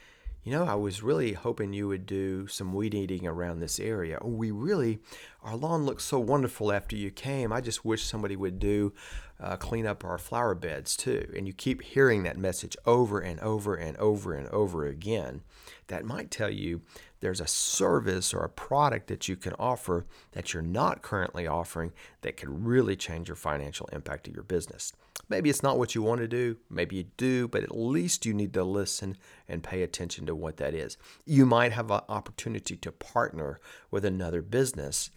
you 0.43 0.51
know, 0.51 0.63
I 0.63 0.75
was 0.75 1.03
really 1.03 1.33
hoping 1.33 1.73
you 1.73 1.87
would 1.87 2.05
do 2.05 2.47
some 2.47 2.73
weed 2.73 2.95
eating 2.95 3.27
around 3.27 3.59
this 3.59 3.79
area. 3.79 4.17
Oh, 4.21 4.29
we 4.29 4.49
really, 4.49 4.99
our 5.43 5.55
lawn 5.55 5.85
looks 5.85 6.03
so 6.03 6.19
wonderful 6.19 6.71
after 6.71 6.95
you 6.95 7.09
came. 7.09 7.51
I 7.51 7.61
just 7.61 7.83
wish 7.83 8.03
somebody 8.03 8.35
would 8.35 8.59
do 8.59 8.93
uh, 9.41 9.55
clean 9.55 9.87
up 9.87 10.05
our 10.05 10.17
flower 10.17 10.53
beds 10.53 10.95
too. 10.95 11.31
And 11.35 11.47
you 11.47 11.53
keep 11.53 11.81
hearing 11.81 12.23
that 12.23 12.37
message 12.37 12.77
over 12.85 13.19
and 13.19 13.39
over 13.39 13.75
and 13.75 13.97
over 13.97 14.33
and 14.33 14.47
over 14.49 14.85
again. 14.85 15.41
That 15.87 16.05
might 16.05 16.29
tell 16.29 16.49
you 16.49 16.81
there's 17.21 17.41
a 17.41 17.47
service 17.47 18.33
or 18.33 18.43
a 18.43 18.49
product 18.49 19.07
that 19.07 19.27
you 19.27 19.35
can 19.35 19.53
offer 19.53 20.05
that 20.33 20.53
you're 20.53 20.61
not 20.61 21.01
currently 21.01 21.47
offering 21.47 21.91
that 22.21 22.37
could 22.37 22.65
really 22.65 22.95
change 22.95 23.27
your 23.27 23.35
financial 23.35 23.89
impact 23.91 24.27
of 24.27 24.35
your 24.35 24.43
business. 24.43 24.93
Maybe 25.27 25.49
it's 25.49 25.63
not 25.63 25.77
what 25.77 25.95
you 25.95 26.01
want 26.01 26.21
to 26.21 26.27
do, 26.27 26.57
maybe 26.69 26.97
you 26.97 27.05
do, 27.17 27.47
but 27.47 27.63
at 27.63 27.75
least 27.75 28.25
you 28.25 28.33
need 28.33 28.53
to 28.53 28.63
listen 28.63 29.17
and 29.47 29.63
pay 29.63 29.81
attention 29.81 30.25
to 30.25 30.35
what 30.35 30.57
that 30.57 30.73
is. 30.73 30.97
You 31.25 31.45
might 31.45 31.71
have 31.71 31.91
an 31.91 32.01
opportunity 32.09 32.75
to 32.77 32.91
partner 32.91 33.59
with 33.89 34.05
another 34.05 34.41
business 34.41 35.09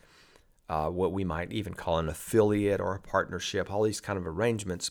uh, 0.69 0.89
what 0.89 1.13
we 1.13 1.25
might 1.25 1.53
even 1.53 1.75
call 1.75 1.99
an 1.99 2.09
affiliate 2.09 2.81
or 2.81 2.95
a 2.95 3.01
partnership, 3.01 3.71
all 3.71 3.83
these 3.83 4.01
kind 4.01 4.19
of 4.19 4.27
arrangements 4.27 4.91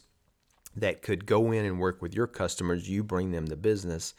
that 0.76 1.02
could 1.02 1.26
go 1.26 1.52
in 1.52 1.66
and 1.66 1.80
work 1.80 2.02
with 2.02 2.14
your 2.14 2.28
customers. 2.28 2.90
You 2.90 3.04
bring 3.04 3.32
them 3.32 3.48
the 3.48 3.56
business, 3.56 4.14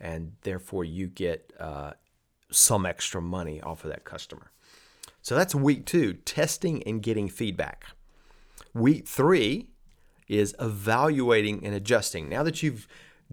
and 0.00 0.32
therefore 0.42 0.84
you 0.84 1.06
get 1.06 1.52
uh, 1.58 1.92
some 2.50 2.86
extra 2.86 3.20
money 3.20 3.60
off 3.60 3.84
of 3.84 3.90
that 3.90 4.04
customer. 4.04 4.52
So 5.22 5.34
that's 5.34 5.54
week 5.54 5.84
two 5.84 6.14
testing 6.14 6.82
and 6.84 7.02
getting 7.02 7.28
feedback. 7.28 7.86
Week 8.72 9.06
three 9.06 9.70
is 10.28 10.54
evaluating 10.60 11.64
and 11.64 11.74
adjusting. 11.74 12.28
Now 12.28 12.42
that 12.42 12.62
you've 12.62 12.86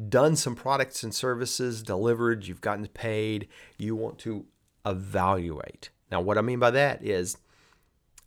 done 0.10 0.36
some 0.36 0.56
products 0.56 1.04
and 1.04 1.14
services, 1.14 1.84
delivered, 1.84 2.48
you've 2.48 2.62
gotten 2.62 2.88
paid, 2.88 3.48
you 3.78 3.96
want 3.96 4.18
to 4.20 4.46
evaluate. 4.86 5.90
Now, 6.12 6.22
what 6.22 6.38
I 6.38 6.42
mean 6.42 6.60
by 6.60 6.72
that 6.72 7.04
is 7.04 7.38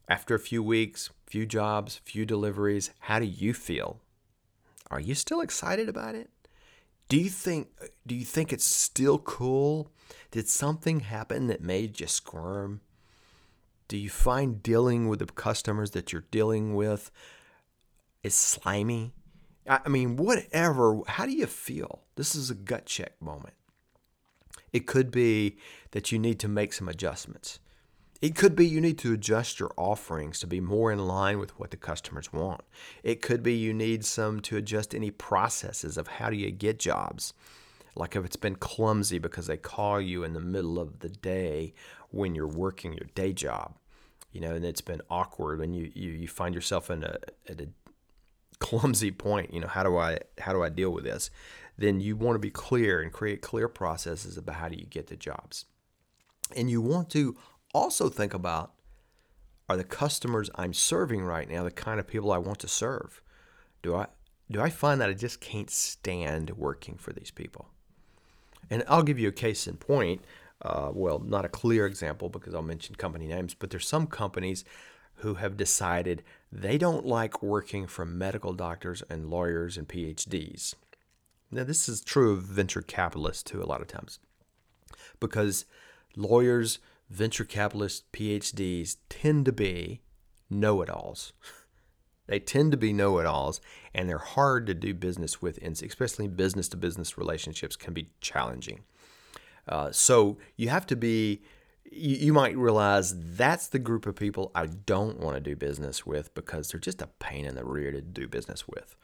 after 0.08 0.34
a 0.34 0.40
few 0.40 0.62
weeks, 0.62 1.10
few 1.26 1.46
jobs, 1.46 2.00
few 2.04 2.24
deliveries, 2.24 2.90
how 3.00 3.18
do 3.18 3.26
you 3.26 3.52
feel? 3.52 4.00
Are 4.90 5.00
you 5.00 5.14
still 5.14 5.40
excited 5.40 5.88
about 5.88 6.14
it? 6.14 6.30
Do 7.08 7.18
you 7.18 7.30
think 7.30 7.68
do 8.06 8.14
you 8.14 8.24
think 8.24 8.52
it's 8.52 8.64
still 8.64 9.18
cool? 9.18 9.90
Did 10.30 10.48
something 10.48 11.00
happen 11.00 11.46
that 11.46 11.62
made 11.62 12.00
you 12.00 12.06
squirm? 12.06 12.80
Do 13.88 13.96
you 13.96 14.10
find 14.10 14.62
dealing 14.62 15.08
with 15.08 15.18
the 15.18 15.26
customers 15.26 15.92
that 15.92 16.12
you're 16.12 16.26
dealing 16.30 16.74
with 16.74 17.10
is 18.22 18.34
slimy? 18.34 19.12
I 19.66 19.88
mean, 19.88 20.16
whatever. 20.16 21.00
How 21.06 21.26
do 21.26 21.32
you 21.32 21.46
feel? 21.46 22.02
This 22.16 22.34
is 22.34 22.50
a 22.50 22.54
gut 22.54 22.86
check 22.86 23.20
moment. 23.20 23.54
It 24.72 24.86
could 24.86 25.10
be 25.10 25.56
that 25.92 26.12
you 26.12 26.18
need 26.18 26.38
to 26.40 26.48
make 26.48 26.72
some 26.72 26.88
adjustments. 26.88 27.58
It 28.20 28.34
could 28.34 28.56
be 28.56 28.66
you 28.66 28.80
need 28.80 28.98
to 28.98 29.12
adjust 29.12 29.60
your 29.60 29.72
offerings 29.76 30.40
to 30.40 30.46
be 30.46 30.60
more 30.60 30.90
in 30.90 31.06
line 31.06 31.38
with 31.38 31.58
what 31.58 31.70
the 31.70 31.76
customers 31.76 32.32
want. 32.32 32.62
It 33.04 33.22
could 33.22 33.42
be 33.42 33.54
you 33.54 33.72
need 33.72 34.04
some 34.04 34.40
to 34.40 34.56
adjust 34.56 34.94
any 34.94 35.12
processes 35.12 35.96
of 35.96 36.08
how 36.08 36.30
do 36.30 36.36
you 36.36 36.50
get 36.50 36.80
jobs. 36.80 37.32
Like 37.94 38.16
if 38.16 38.24
it's 38.24 38.36
been 38.36 38.56
clumsy 38.56 39.18
because 39.18 39.46
they 39.46 39.56
call 39.56 40.00
you 40.00 40.24
in 40.24 40.32
the 40.32 40.40
middle 40.40 40.80
of 40.80 40.98
the 40.98 41.08
day 41.08 41.74
when 42.10 42.34
you're 42.34 42.48
working 42.48 42.92
your 42.92 43.08
day 43.14 43.32
job, 43.32 43.74
you 44.32 44.40
know, 44.40 44.54
and 44.54 44.64
it's 44.64 44.80
been 44.80 45.02
awkward 45.08 45.60
and 45.60 45.76
you, 45.76 45.90
you, 45.94 46.10
you 46.10 46.28
find 46.28 46.54
yourself 46.54 46.90
in 46.90 47.04
a, 47.04 47.18
at 47.48 47.60
a 47.60 47.68
clumsy 48.58 49.10
point, 49.10 49.54
you 49.54 49.60
know, 49.60 49.68
how 49.68 49.82
do 49.82 49.96
I 49.96 50.18
how 50.38 50.52
do 50.52 50.62
I 50.62 50.68
deal 50.68 50.90
with 50.90 51.04
this? 51.04 51.30
Then 51.76 52.00
you 52.00 52.16
want 52.16 52.34
to 52.34 52.40
be 52.40 52.50
clear 52.50 53.00
and 53.00 53.12
create 53.12 53.42
clear 53.42 53.68
processes 53.68 54.36
about 54.36 54.56
how 54.56 54.68
do 54.68 54.76
you 54.76 54.86
get 54.86 55.06
the 55.06 55.16
jobs. 55.16 55.66
And 56.56 56.70
you 56.70 56.80
want 56.80 57.10
to 57.10 57.36
also 57.78 58.08
think 58.08 58.34
about 58.34 58.72
are 59.68 59.76
the 59.76 59.84
customers 59.84 60.50
I'm 60.54 60.72
serving 60.72 61.22
right 61.22 61.48
now 61.48 61.62
the 61.62 61.70
kind 61.70 62.00
of 62.00 62.06
people 62.06 62.32
I 62.32 62.38
want 62.38 62.58
to 62.60 62.68
serve? 62.68 63.22
Do 63.82 63.94
I 63.94 64.06
do 64.50 64.60
I 64.60 64.70
find 64.70 65.00
that 65.00 65.10
I 65.10 65.14
just 65.14 65.40
can't 65.40 65.70
stand 65.70 66.50
working 66.50 66.96
for 66.96 67.12
these 67.12 67.30
people? 67.30 67.68
And 68.70 68.82
I'll 68.88 69.02
give 69.02 69.18
you 69.18 69.28
a 69.28 69.32
case 69.32 69.66
in 69.66 69.76
point. 69.76 70.22
Uh, 70.62 70.90
well, 70.92 71.18
not 71.20 71.44
a 71.44 71.48
clear 71.48 71.86
example 71.86 72.28
because 72.28 72.54
I'll 72.54 72.62
mention 72.62 72.94
company 72.94 73.26
names, 73.26 73.54
but 73.54 73.70
there's 73.70 73.86
some 73.86 74.06
companies 74.06 74.64
who 75.16 75.34
have 75.34 75.56
decided 75.56 76.22
they 76.50 76.78
don't 76.78 77.06
like 77.06 77.42
working 77.42 77.86
for 77.86 78.04
medical 78.04 78.52
doctors 78.52 79.02
and 79.10 79.30
lawyers 79.30 79.76
and 79.76 79.88
PhDs. 79.88 80.74
Now, 81.50 81.64
this 81.64 81.88
is 81.88 82.00
true 82.00 82.32
of 82.32 82.42
venture 82.42 82.82
capitalists 82.82 83.42
too, 83.42 83.62
a 83.62 83.64
lot 83.64 83.80
of 83.80 83.88
times, 83.88 84.18
because 85.18 85.64
lawyers, 86.16 86.78
venture 87.08 87.44
capitalists, 87.44 88.04
PhDs 88.12 88.96
tend 89.08 89.44
to 89.46 89.52
be 89.52 90.00
know 90.50 90.82
it 90.82 90.90
alls. 90.90 91.32
They 92.28 92.38
tend 92.38 92.72
to 92.72 92.76
be 92.76 92.92
know 92.92 93.18
it 93.20 93.24
alls, 93.24 93.58
and 93.94 94.06
they're 94.06 94.18
hard 94.18 94.66
to 94.66 94.74
do 94.74 94.92
business 94.92 95.40
with, 95.40 95.56
especially 95.62 96.28
business 96.28 96.68
to 96.68 96.76
business 96.76 97.16
relationships 97.16 97.74
can 97.74 97.94
be 97.94 98.10
challenging. 98.20 98.84
Uh, 99.66 99.90
so 99.92 100.36
you 100.54 100.68
have 100.68 100.86
to 100.88 100.96
be 100.96 101.40
you, 101.90 102.16
you 102.16 102.32
might 102.32 102.56
realize 102.56 103.14
that's 103.36 103.68
the 103.68 103.78
group 103.78 104.06
of 104.06 104.14
people 104.14 104.50
I 104.54 104.66
don't 104.66 105.20
want 105.20 105.36
to 105.36 105.40
do 105.40 105.56
business 105.56 106.06
with 106.06 106.34
because 106.34 106.68
they're 106.68 106.80
just 106.80 107.02
a 107.02 107.06
pain 107.18 107.44
in 107.44 107.54
the 107.54 107.64
rear 107.64 107.92
to 107.92 108.00
do 108.00 108.28
business 108.28 108.68
with. 108.68 108.94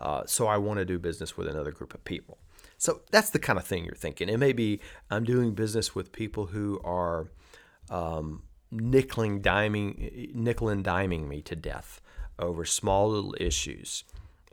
Uh, 0.00 0.24
so 0.26 0.46
I 0.46 0.56
want 0.58 0.78
to 0.78 0.84
do 0.84 0.98
business 0.98 1.36
with 1.36 1.46
another 1.46 1.70
group 1.70 1.94
of 1.94 2.04
people. 2.04 2.38
So 2.76 3.02
that's 3.10 3.30
the 3.30 3.38
kind 3.38 3.58
of 3.58 3.64
thing 3.64 3.84
you're 3.84 3.94
thinking. 3.94 4.28
It 4.28 4.38
may 4.38 4.52
be 4.52 4.80
I'm 5.10 5.24
doing 5.24 5.54
business 5.54 5.94
with 5.94 6.12
people 6.12 6.46
who 6.46 6.80
are 6.84 7.28
um, 7.90 8.42
nickeling, 8.72 9.40
diming, 9.40 10.34
nickel 10.34 10.68
and 10.68 10.84
diming 10.84 11.28
me 11.28 11.42
to 11.42 11.56
death 11.56 12.00
over 12.38 12.64
small 12.64 13.10
little 13.10 13.34
issues. 13.38 14.04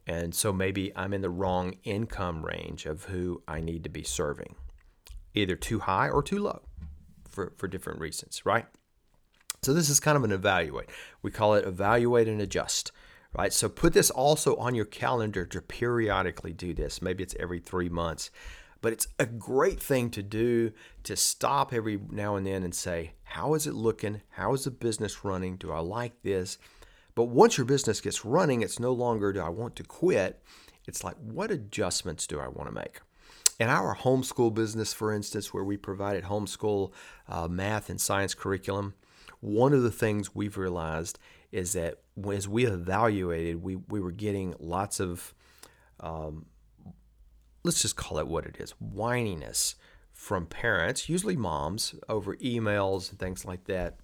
And 0.07 0.33
so 0.33 0.51
maybe 0.51 0.91
I'm 0.95 1.13
in 1.13 1.21
the 1.21 1.29
wrong 1.29 1.75
income 1.83 2.43
range 2.45 2.85
of 2.85 3.05
who 3.05 3.43
I 3.47 3.61
need 3.61 3.83
to 3.83 3.89
be 3.89 4.03
serving, 4.03 4.55
either 5.33 5.55
too 5.55 5.79
high 5.79 6.09
or 6.09 6.23
too 6.23 6.39
low 6.39 6.61
for, 7.29 7.53
for 7.57 7.67
different 7.67 7.99
reasons, 7.99 8.45
right? 8.45 8.65
So 9.61 9.73
this 9.73 9.89
is 9.89 9.99
kind 9.99 10.17
of 10.17 10.23
an 10.23 10.31
evaluate. 10.31 10.89
We 11.21 11.29
call 11.31 11.53
it 11.53 11.65
evaluate 11.65 12.27
and 12.27 12.41
adjust, 12.41 12.91
right? 13.33 13.53
So 13.53 13.69
put 13.69 13.93
this 13.93 14.09
also 14.09 14.55
on 14.55 14.73
your 14.73 14.85
calendar 14.85 15.45
to 15.45 15.61
periodically 15.61 16.51
do 16.51 16.73
this. 16.73 17.01
Maybe 17.01 17.23
it's 17.23 17.35
every 17.39 17.59
three 17.59 17.89
months, 17.89 18.31
but 18.81 18.93
it's 18.93 19.07
a 19.19 19.25
great 19.25 19.79
thing 19.79 20.09
to 20.11 20.23
do 20.23 20.71
to 21.03 21.15
stop 21.15 21.73
every 21.73 21.99
now 22.09 22.35
and 22.35 22.45
then 22.45 22.63
and 22.63 22.75
say, 22.75 23.13
how 23.23 23.53
is 23.53 23.67
it 23.67 23.73
looking? 23.73 24.21
How 24.31 24.53
is 24.53 24.63
the 24.63 24.71
business 24.71 25.23
running? 25.23 25.55
Do 25.55 25.71
I 25.71 25.79
like 25.79 26.21
this? 26.23 26.57
But 27.15 27.25
once 27.25 27.57
your 27.57 27.65
business 27.65 28.01
gets 28.01 28.25
running, 28.25 28.61
it's 28.61 28.79
no 28.79 28.91
longer 28.91 29.31
do 29.31 29.39
I 29.39 29.49
want 29.49 29.75
to 29.77 29.83
quit. 29.83 30.41
It's 30.87 31.03
like, 31.03 31.15
what 31.17 31.51
adjustments 31.51 32.25
do 32.25 32.39
I 32.39 32.47
want 32.47 32.69
to 32.69 32.75
make? 32.75 33.01
In 33.59 33.69
our 33.69 33.95
homeschool 33.95 34.53
business, 34.53 34.93
for 34.93 35.13
instance, 35.13 35.53
where 35.53 35.63
we 35.63 35.77
provided 35.77 36.23
homeschool 36.23 36.91
uh, 37.27 37.47
math 37.47 37.89
and 37.89 38.01
science 38.01 38.33
curriculum, 38.33 38.95
one 39.39 39.73
of 39.73 39.83
the 39.83 39.91
things 39.91 40.33
we've 40.33 40.57
realized 40.57 41.19
is 41.51 41.73
that 41.73 41.99
as 42.31 42.47
we 42.47 42.65
evaluated, 42.65 43.61
we, 43.61 43.75
we 43.75 43.99
were 43.99 44.11
getting 44.11 44.55
lots 44.59 44.99
of, 44.99 45.33
um, 45.99 46.45
let's 47.63 47.81
just 47.81 47.95
call 47.95 48.17
it 48.17 48.27
what 48.27 48.45
it 48.45 48.57
is, 48.59 48.73
whininess 48.83 49.75
from 50.11 50.45
parents, 50.45 51.09
usually 51.09 51.35
moms, 51.35 51.95
over 52.07 52.35
emails 52.37 53.09
and 53.09 53.19
things 53.19 53.45
like 53.45 53.65
that. 53.65 53.97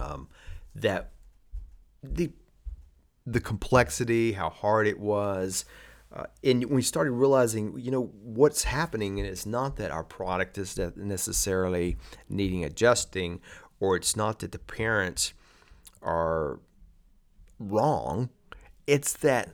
Um, 0.00 0.28
that 0.74 1.10
the 2.02 2.30
the 3.26 3.40
complexity, 3.40 4.32
how 4.32 4.48
hard 4.48 4.86
it 4.86 4.98
was, 4.98 5.66
uh, 6.10 6.24
and 6.42 6.64
we 6.66 6.80
started 6.80 7.10
realizing, 7.10 7.78
you 7.78 7.90
know, 7.90 8.10
what's 8.22 8.64
happening, 8.64 9.18
and 9.18 9.28
it's 9.28 9.44
not 9.44 9.76
that 9.76 9.90
our 9.90 10.04
product 10.04 10.56
is 10.56 10.78
necessarily 10.96 11.98
needing 12.30 12.64
adjusting, 12.64 13.40
or 13.80 13.96
it's 13.96 14.16
not 14.16 14.38
that 14.38 14.52
the 14.52 14.58
parents 14.58 15.34
are 16.02 16.60
wrong. 17.58 18.30
It's 18.86 19.12
that 19.14 19.50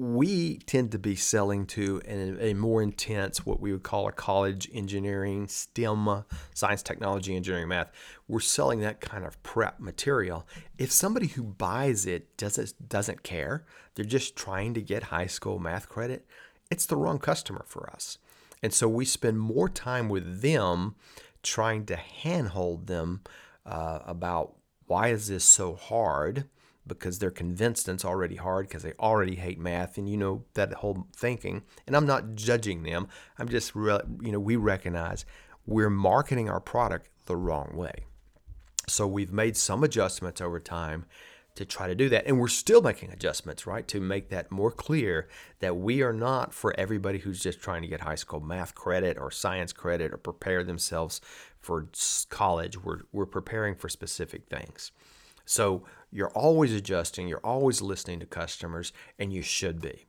we 0.00 0.56
tend 0.60 0.90
to 0.90 0.98
be 0.98 1.14
selling 1.14 1.66
to 1.66 2.00
a, 2.08 2.52
a, 2.52 2.54
more 2.54 2.82
intense, 2.82 3.44
what 3.44 3.60
we 3.60 3.70
would 3.70 3.82
call 3.82 4.08
a 4.08 4.12
college 4.12 4.66
engineering, 4.72 5.46
STEM, 5.46 6.24
science, 6.54 6.82
technology, 6.82 7.36
engineering, 7.36 7.68
math. 7.68 7.92
We're 8.26 8.40
selling 8.40 8.80
that 8.80 9.02
kind 9.02 9.26
of 9.26 9.40
prep 9.42 9.78
material. 9.78 10.46
If 10.78 10.90
somebody 10.90 11.26
who 11.26 11.42
buys 11.42 12.06
it 12.06 12.34
doesn't 12.38 12.88
doesn't 12.88 13.22
care, 13.22 13.66
they're 13.94 14.06
just 14.06 14.36
trying 14.36 14.72
to 14.72 14.80
get 14.80 15.02
high 15.02 15.26
school 15.26 15.58
math 15.58 15.90
credit. 15.90 16.24
It's 16.70 16.86
the 16.86 16.96
wrong 16.96 17.18
customer 17.18 17.66
for 17.68 17.90
us, 17.90 18.16
and 18.62 18.72
so 18.72 18.88
we 18.88 19.04
spend 19.04 19.38
more 19.38 19.68
time 19.68 20.08
with 20.08 20.40
them 20.40 20.94
trying 21.42 21.84
to 21.84 21.96
handhold 21.96 22.86
them 22.86 23.20
uh, 23.66 23.98
about 24.06 24.54
why 24.86 25.08
is 25.08 25.28
this 25.28 25.44
so 25.44 25.74
hard 25.74 26.48
because 26.86 27.18
they're 27.18 27.30
convinced 27.30 27.88
it's 27.88 28.04
already 28.04 28.36
hard 28.36 28.68
because 28.68 28.82
they 28.82 28.92
already 28.98 29.36
hate 29.36 29.58
math 29.58 29.98
and 29.98 30.08
you 30.08 30.16
know 30.16 30.44
that 30.54 30.72
whole 30.74 31.06
thinking. 31.14 31.62
And 31.86 31.96
i'm 31.96 32.06
not 32.06 32.34
judging 32.34 32.82
them. 32.82 33.08
I'm 33.38 33.48
just 33.48 33.74
re- 33.74 34.00
you 34.20 34.32
know 34.32 34.40
we 34.40 34.56
recognize 34.56 35.24
we're 35.66 35.90
marketing 35.90 36.48
our 36.48 36.60
product 36.60 37.08
the 37.26 37.36
wrong 37.36 37.72
way. 37.74 38.04
So 38.88 39.06
we've 39.06 39.32
made 39.32 39.56
some 39.56 39.84
adjustments 39.84 40.40
over 40.40 40.58
time 40.58 41.06
to 41.54 41.64
try 41.64 41.86
to 41.86 41.94
do 41.94 42.08
that. 42.08 42.26
And 42.26 42.40
we're 42.40 42.48
still 42.48 42.80
making 42.80 43.10
adjustments 43.10 43.66
right 43.66 43.86
to 43.88 44.00
make 44.00 44.30
that 44.30 44.50
more 44.50 44.70
clear 44.70 45.28
that 45.58 45.76
we 45.76 46.02
are 46.02 46.12
not 46.12 46.54
for 46.54 46.74
everybody 46.78 47.18
who's 47.18 47.40
just 47.40 47.60
trying 47.60 47.82
to 47.82 47.88
get 47.88 48.00
high 48.00 48.14
school 48.14 48.40
math 48.40 48.74
credit 48.74 49.18
or 49.18 49.30
science 49.30 49.72
credit 49.72 50.12
or 50.12 50.16
prepare 50.16 50.64
themselves 50.64 51.20
for 51.60 51.88
college. 52.30 52.82
We're, 52.82 53.00
we're 53.12 53.26
preparing 53.26 53.74
for 53.74 53.88
specific 53.88 54.46
things. 54.46 54.92
So 55.44 55.84
you're 56.12 56.30
always 56.30 56.72
adjusting, 56.74 57.28
you're 57.28 57.38
always 57.44 57.80
listening 57.82 58.20
to 58.20 58.26
customers, 58.26 58.92
and 59.18 59.32
you 59.32 59.42
should 59.42 59.80
be. 59.80 60.06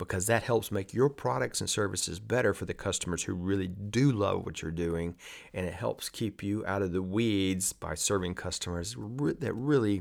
because 0.00 0.26
that 0.26 0.42
helps 0.42 0.72
make 0.72 0.94
your 0.94 1.10
products 1.10 1.60
and 1.60 1.68
services 1.68 2.18
better 2.18 2.54
for 2.54 2.64
the 2.64 2.72
customers 2.72 3.24
who 3.24 3.34
really 3.34 3.66
do 3.68 4.10
love 4.10 4.46
what 4.46 4.62
you're 4.62 4.70
doing. 4.70 5.14
And 5.52 5.66
it 5.66 5.74
helps 5.74 6.08
keep 6.08 6.42
you 6.42 6.64
out 6.64 6.80
of 6.80 6.92
the 6.92 7.02
weeds 7.02 7.74
by 7.74 7.94
serving 7.96 8.34
customers 8.34 8.96
that 8.96 9.52
really 9.54 10.00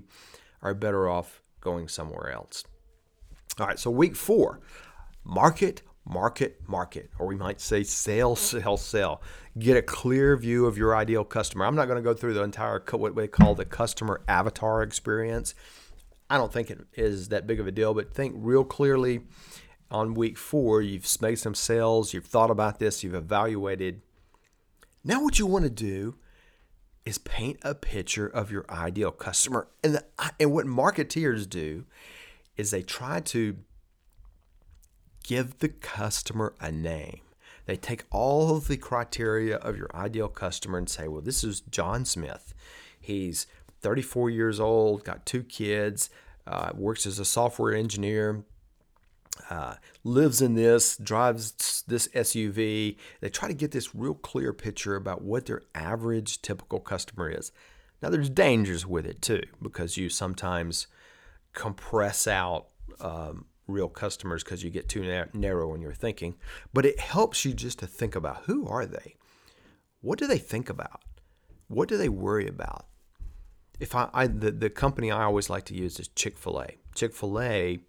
are 0.62 0.74
better 0.74 1.10
off 1.10 1.42
going 1.60 1.90
somewhere 1.90 2.32
else. 2.32 2.64
All 3.60 3.68
right, 3.68 3.78
so 3.78 3.92
week 3.92 4.16
four 4.16 4.62
market, 5.26 5.82
market, 6.10 6.60
market, 6.68 7.10
or 7.20 7.28
we 7.28 7.36
might 7.36 7.62
say 7.62 7.84
sell, 7.84 8.36
sell, 8.36 8.78
sell. 8.78 9.22
Get 9.58 9.78
a 9.78 9.82
clear 9.82 10.36
view 10.36 10.66
of 10.66 10.78
your 10.78 10.96
ideal 10.96 11.24
customer. 11.24 11.66
I'm 11.66 11.76
not 11.76 11.86
going 11.86 11.98
to 11.98 12.04
go 12.04 12.14
through 12.14 12.34
the 12.34 12.44
entire 12.44 12.84
what 12.92 13.16
we 13.16 13.28
call 13.28 13.56
the 13.56 13.66
customer 13.66 14.22
avatar 14.28 14.82
experience. 14.82 15.54
I 16.30 16.38
don't 16.38 16.52
think 16.52 16.70
it 16.70 16.80
is 16.94 17.30
that 17.30 17.48
big 17.48 17.60
of 17.60 17.68
a 17.68 17.72
deal, 17.72 17.94
but 17.94 18.14
think 18.14 18.34
real 18.38 18.64
clearly 18.64 19.22
on 19.92 20.14
week 20.14 20.38
four, 20.38 20.82
you've 20.82 21.08
made 21.22 21.40
some 21.40 21.56
sales, 21.56 22.14
you've 22.14 22.26
thought 22.26 22.52
about 22.52 22.80
this, 22.80 23.04
you've 23.04 23.16
evaluated. 23.16 24.02
Now, 25.04 25.24
what 25.24 25.40
you 25.40 25.46
want 25.46 25.64
to 25.64 25.70
do 25.70 26.16
is 27.06 27.18
paint 27.18 27.60
a 27.64 27.74
picture 27.74 28.28
of 28.28 28.52
your 28.52 28.66
ideal 28.70 29.12
customer. 29.12 29.68
And, 29.84 29.96
the, 29.96 30.04
and 30.40 30.52
what 30.52 30.66
marketeers 30.66 31.50
do 31.50 31.86
is 32.58 32.72
they 32.72 32.84
try 32.84 33.20
to 33.22 33.58
give 35.24 35.60
the 35.60 35.70
customer 35.70 36.54
a 36.60 36.72
name. 36.72 37.22
They 37.66 37.76
take 37.76 38.06
all 38.10 38.56
of 38.56 38.68
the 38.68 38.78
criteria 38.78 39.58
of 39.58 39.78
your 39.78 39.90
ideal 39.94 40.28
customer 40.28 40.78
and 40.78 40.90
say, 40.90 41.08
well, 41.08 41.22
this 41.22 41.44
is 41.44 41.62
John 41.62 42.04
Smith. 42.04 42.54
He's 43.00 43.46
34 43.82 44.30
years 44.32 44.60
old, 44.60 45.04
got 45.04 45.26
two 45.26 45.44
kids, 45.44 46.10
uh, 46.48 46.72
works 46.74 47.06
as 47.06 47.20
a 47.20 47.26
software 47.26 47.74
engineer, 47.76 48.44
uh, 49.50 49.76
lives 50.04 50.42
in 50.42 50.56
this, 50.56 50.98
drives 50.98 51.84
this 51.88 52.08
SUV. 52.10 52.98
They 53.22 53.30
try 53.30 53.48
to 53.48 53.54
get 53.54 53.72
this 53.72 53.94
real 53.96 54.16
clear 54.16 54.52
picture 54.52 54.96
about 54.96 55.22
what 55.22 55.46
their 55.46 55.62
average 55.76 56.42
typical 56.42 56.80
customer 56.80 57.30
is. 57.30 57.52
Now, 58.02 58.10
there's 58.10 58.30
dangers 58.30 58.86
with 58.86 59.06
it 59.06 59.22
too, 59.22 59.44
because 59.62 59.98
you 59.98 60.10
sometimes 60.10 60.88
compress 61.54 62.28
out 62.28 62.68
um, 63.00 63.46
real 63.70 63.90
customers 63.90 64.44
because 64.44 64.64
you 64.64 64.70
get 64.70 64.90
too 64.90 65.26
narrow 65.34 65.74
in 65.74 65.82
your 65.82 65.94
thinking. 65.94 66.36
But 66.74 66.86
it 66.86 67.00
helps 67.00 67.46
you 67.46 67.54
just 67.54 67.80
to 67.80 67.88
think 67.88 68.16
about 68.16 68.44
who 68.46 68.68
are 68.68 68.86
they? 68.86 69.16
What 70.02 70.20
do 70.20 70.28
they 70.28 70.38
think 70.38 70.70
about? 70.70 71.02
What 71.68 71.88
do 71.90 71.98
they 71.98 72.10
worry 72.10 72.48
about? 72.48 72.86
If 73.80 73.96
I, 73.96 74.10
I 74.14 74.28
the, 74.28 74.52
the 74.52 74.70
company 74.70 75.12
I 75.12 75.24
always 75.24 75.50
like 75.50 75.66
to 75.66 75.76
use 75.76 76.00
is 76.00 76.10
Chick 76.10 76.38
fil 76.38 76.62
A. 76.62 76.78
Chick 76.96 77.14
fil 77.14 77.40
A 77.40 77.80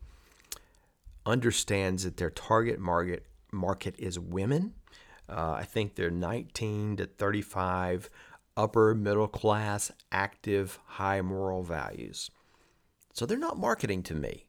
understands 1.27 2.05
that 2.05 2.17
their 2.17 2.31
target 2.31 2.79
market 2.79 3.27
market 3.53 3.95
is 3.99 4.19
women. 4.19 4.75
Uh, 5.29 5.53
I 5.53 5.65
think 5.65 5.95
they're 5.95 6.11
19 6.11 6.97
to 6.97 7.07
35, 7.07 8.11
upper 8.57 8.95
middle 8.95 9.29
class, 9.29 9.93
active, 10.11 10.79
high 10.87 11.21
moral 11.23 11.63
values. 11.63 12.31
So 13.13 13.27
they're 13.27 13.39
not 13.39 13.59
marketing 13.59 14.03
to 14.05 14.15
me, 14.15 14.47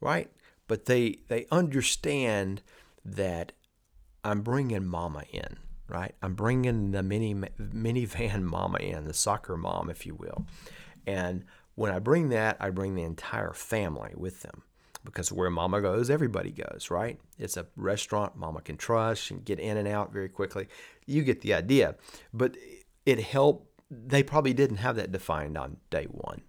right? 0.00 0.30
But 0.66 0.86
they 0.86 1.18
they 1.28 1.46
understand 1.50 2.62
that 3.04 3.52
I'm 4.22 4.40
bringing 4.40 4.86
mama 4.86 5.24
in, 5.30 5.58
right? 5.88 6.14
I'm 6.22 6.34
bringing 6.34 6.92
the 6.92 7.02
mini 7.02 7.34
minivan 7.34 8.42
mama 8.56 8.78
in, 8.78 9.04
the 9.04 9.14
soccer 9.14 9.56
mom, 9.56 9.90
if 9.90 10.06
you 10.06 10.14
will. 10.14 10.46
And 11.06 11.44
when 11.74 11.92
I 11.92 11.98
bring 11.98 12.30
that, 12.30 12.56
I 12.60 12.70
bring 12.70 12.94
the 12.94 13.02
entire 13.02 13.52
family 13.52 14.12
with 14.16 14.40
them 14.42 14.62
because 15.04 15.30
where 15.30 15.50
mama 15.50 15.80
goes, 15.80 16.08
everybody 16.08 16.50
goes, 16.50 16.88
right? 16.90 17.20
It's 17.38 17.56
a 17.56 17.66
restaurant 17.76 18.36
mama 18.36 18.62
can 18.62 18.76
trust 18.76 19.30
and 19.30 19.44
get 19.44 19.60
in 19.60 19.76
and 19.76 19.86
out 19.86 20.12
very 20.12 20.28
quickly. 20.28 20.68
You 21.06 21.22
get 21.22 21.42
the 21.42 21.54
idea. 21.54 21.96
But 22.32 22.56
it 23.04 23.20
helped. 23.20 23.68
They 23.90 24.22
probably 24.22 24.54
didn't 24.54 24.78
have 24.78 24.96
that 24.96 25.12
defined 25.12 25.58
on 25.58 25.76
day 25.90 26.06
one. 26.10 26.42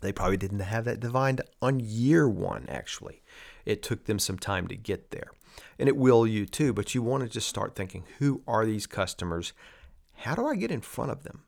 They 0.00 0.12
probably 0.12 0.36
didn't 0.36 0.60
have 0.60 0.84
that 0.84 1.00
defined 1.00 1.42
on 1.60 1.80
year 1.80 2.28
one, 2.28 2.66
actually. 2.68 3.22
It 3.64 3.82
took 3.82 4.04
them 4.04 4.18
some 4.18 4.38
time 4.38 4.68
to 4.68 4.76
get 4.76 5.10
there. 5.10 5.30
And 5.78 5.88
it 5.88 5.96
will 5.96 6.26
you 6.26 6.46
too, 6.46 6.72
but 6.72 6.94
you 6.94 7.02
want 7.02 7.22
to 7.22 7.28
just 7.28 7.48
start 7.48 7.74
thinking 7.74 8.04
who 8.18 8.42
are 8.46 8.64
these 8.64 8.86
customers? 8.86 9.52
How 10.16 10.34
do 10.34 10.46
I 10.46 10.56
get 10.56 10.70
in 10.70 10.80
front 10.80 11.10
of 11.10 11.22
them? 11.22 11.42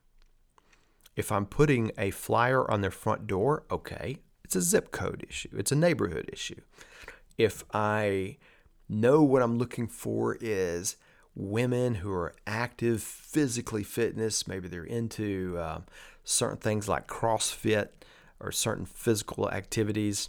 If 1.17 1.31
I'm 1.31 1.47
putting 1.47 1.93
a 1.99 2.11
flyer 2.11 2.71
on 2.71 2.81
their 2.81 2.91
front 2.91 3.27
door, 3.27 3.65
okay, 3.71 4.19
it's 4.45 4.57
a 4.57 4.63
zip 4.63 4.91
code 4.91 5.27
issue, 5.29 5.51
it's 5.57 5.73
a 5.73 5.77
neighborhood 5.77 6.31
issue. 6.33 6.61
If 7.37 7.65
I 7.73 8.39
know 8.89 9.23
what 9.23 9.43
I'm 9.43 9.59
looking 9.59 9.89
for 9.89 10.37
is 10.41 10.97
women 11.35 11.97
who 11.97 12.13
are 12.13 12.35
active 12.47 13.03
physically 13.03 13.83
fitness, 13.83 14.47
maybe 14.47 14.69
they're 14.69 14.85
into 14.85 15.59
um, 15.59 15.85
certain 16.25 16.59
things 16.59 16.89
like 16.89 17.07
CrossFit 17.07 17.89
or 18.43 18.53
certain 18.53 18.85
physical 18.85 19.51
activities. 19.51 20.29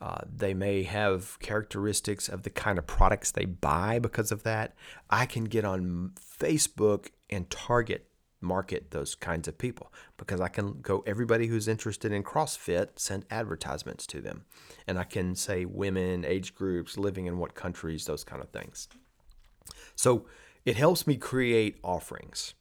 Uh, 0.00 0.18
they 0.32 0.54
may 0.54 0.84
have 0.84 1.38
characteristics 1.40 2.28
of 2.28 2.42
the 2.42 2.50
kind 2.50 2.78
of 2.78 2.86
products 2.86 3.30
they 3.30 3.44
buy 3.44 3.98
because 3.98 4.30
of 4.30 4.44
that. 4.44 4.74
I 5.10 5.26
can 5.26 5.44
get 5.44 5.64
on 5.64 6.12
Facebook 6.16 7.08
and 7.30 7.50
target 7.50 8.08
market 8.40 8.90
those 8.90 9.14
kinds 9.14 9.48
of 9.48 9.58
people 9.58 9.92
because 10.16 10.40
I 10.40 10.48
can 10.48 10.80
go 10.80 11.02
everybody 11.06 11.48
who's 11.48 11.66
interested 11.66 12.12
in 12.12 12.22
CrossFit 12.22 12.90
send 12.96 13.24
advertisements 13.30 14.06
to 14.08 14.20
them 14.20 14.44
and 14.86 14.98
I 14.98 15.04
can 15.04 15.34
say 15.34 15.64
women, 15.64 16.24
age 16.24 16.54
groups, 16.54 16.96
living 16.96 17.26
in 17.26 17.38
what 17.38 17.54
countries, 17.54 18.04
those 18.04 18.24
kind 18.24 18.40
of 18.40 18.50
things. 18.50 18.88
So 19.96 20.26
it 20.64 20.76
helps 20.76 21.06
me 21.06 21.16
create 21.16 21.78
offerings. 21.82 22.54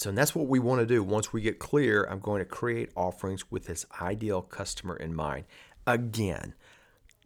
So 0.00 0.10
that's 0.10 0.34
what 0.34 0.46
we 0.46 0.58
want 0.58 0.80
to 0.80 0.86
do. 0.86 1.02
Once 1.02 1.30
we 1.30 1.42
get 1.42 1.58
clear, 1.58 2.04
I'm 2.04 2.20
going 2.20 2.38
to 2.38 2.46
create 2.46 2.88
offerings 2.96 3.50
with 3.50 3.66
this 3.66 3.84
ideal 4.00 4.40
customer 4.40 4.96
in 4.96 5.14
mind. 5.14 5.44
Again, 5.86 6.54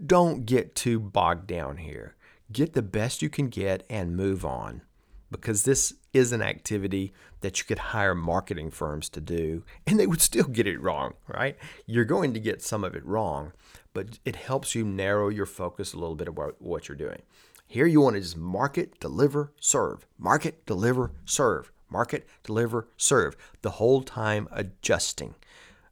don't 0.05 0.45
get 0.45 0.75
too 0.75 0.99
bogged 0.99 1.47
down 1.47 1.77
here. 1.77 2.17
Get 2.51 2.73
the 2.73 2.83
best 2.83 3.23
you 3.23 3.31
can 3.31 3.47
get 3.47 3.87
and 3.89 4.17
move 4.17 4.45
on 4.45 4.83
because 5.31 5.63
this 5.63 5.95
is 6.13 6.33
an 6.33 6.43
activity 6.43 7.13
that 7.43 7.61
you 7.61 7.65
could 7.65 7.79
hire 7.79 8.13
marketing 8.13 8.73
firms 8.73 9.09
to 9.11 9.21
do 9.21 9.63
and 9.87 10.01
they 10.01 10.09
would 10.09 10.21
still 10.21 10.49
get 10.49 10.67
it 10.67 10.83
wrong, 10.83 11.15
right? 11.29 11.57
You're 11.87 12.05
going 12.05 12.35
to 12.35 12.41
get 12.41 12.61
some 12.61 12.83
of 12.83 12.97
it 12.97 13.07
wrong, 13.07 13.53
but 13.93 14.19
it 14.25 14.35
helps 14.35 14.75
you 14.75 14.85
narrow 14.85 15.29
your 15.29 15.47
focus 15.47 15.93
a 15.93 15.99
little 15.99 16.17
bit 16.17 16.27
about 16.27 16.61
what 16.61 16.89
you're 16.89 16.97
doing. 16.97 17.23
Here 17.69 17.87
you 17.87 18.01
want 18.01 18.17
to 18.17 18.21
just 18.21 18.37
market, 18.37 18.99
deliver, 18.99 19.53
serve. 19.61 20.09
Market, 20.19 20.67
deliver, 20.67 21.13
serve. 21.25 21.71
Market, 21.95 22.27
deliver, 22.43 22.89
serve. 22.97 23.37
The 23.63 23.71
whole 23.71 24.03
time 24.03 24.49
adjusting. 24.51 25.37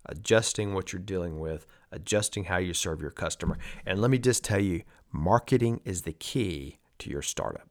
Adjusting 0.07 0.75
what 0.75 0.93
you're 0.93 1.01
dealing 1.01 1.39
with, 1.39 1.65
adjusting 1.93 2.45
how 2.45 2.57
you 2.57 2.75
serve 2.75 3.01
your 3.01 3.13
customer. 3.13 3.57
And 3.87 4.01
let 4.01 4.11
me 4.11 4.19
just 4.19 4.43
tell 4.43 4.59
you, 4.59 4.83
marketing 5.13 5.81
is 5.85 6.03
the 6.03 6.13
key 6.13 6.79
to 6.99 7.09
your 7.09 7.23
startup. 7.23 7.69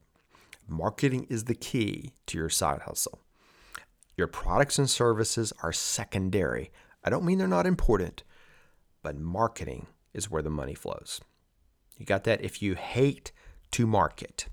Marketing 0.65 1.27
is 1.29 1.43
the 1.43 1.55
key 1.55 2.13
to 2.27 2.37
your 2.37 2.47
side 2.47 2.83
hustle. 2.83 3.19
Your 4.15 4.27
products 4.27 4.79
and 4.79 4.89
services 4.89 5.51
are 5.61 5.73
secondary. 5.73 6.71
I 7.03 7.09
don't 7.09 7.25
mean 7.25 7.37
they're 7.37 7.49
not 7.49 7.65
important, 7.65 8.23
but 9.03 9.17
marketing 9.17 9.87
is 10.13 10.31
where 10.31 10.41
the 10.41 10.49
money 10.49 10.73
flows. 10.73 11.19
You 11.97 12.05
got 12.05 12.23
that? 12.23 12.41
If 12.41 12.61
you 12.61 12.75
hate 12.75 13.33
to 13.71 13.85
market, 13.85 14.47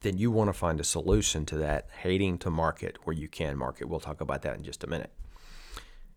then 0.00 0.18
you 0.18 0.30
want 0.30 0.48
to 0.48 0.52
find 0.52 0.80
a 0.80 0.84
solution 0.84 1.46
to 1.46 1.58
that 1.58 1.88
hating 2.02 2.38
to 2.38 2.50
market 2.50 2.98
where 3.04 3.16
you 3.16 3.28
can 3.28 3.56
market. 3.56 3.88
We'll 3.88 4.00
talk 4.00 4.20
about 4.20 4.42
that 4.42 4.56
in 4.56 4.62
just 4.62 4.84
a 4.84 4.86
minute 4.86 5.10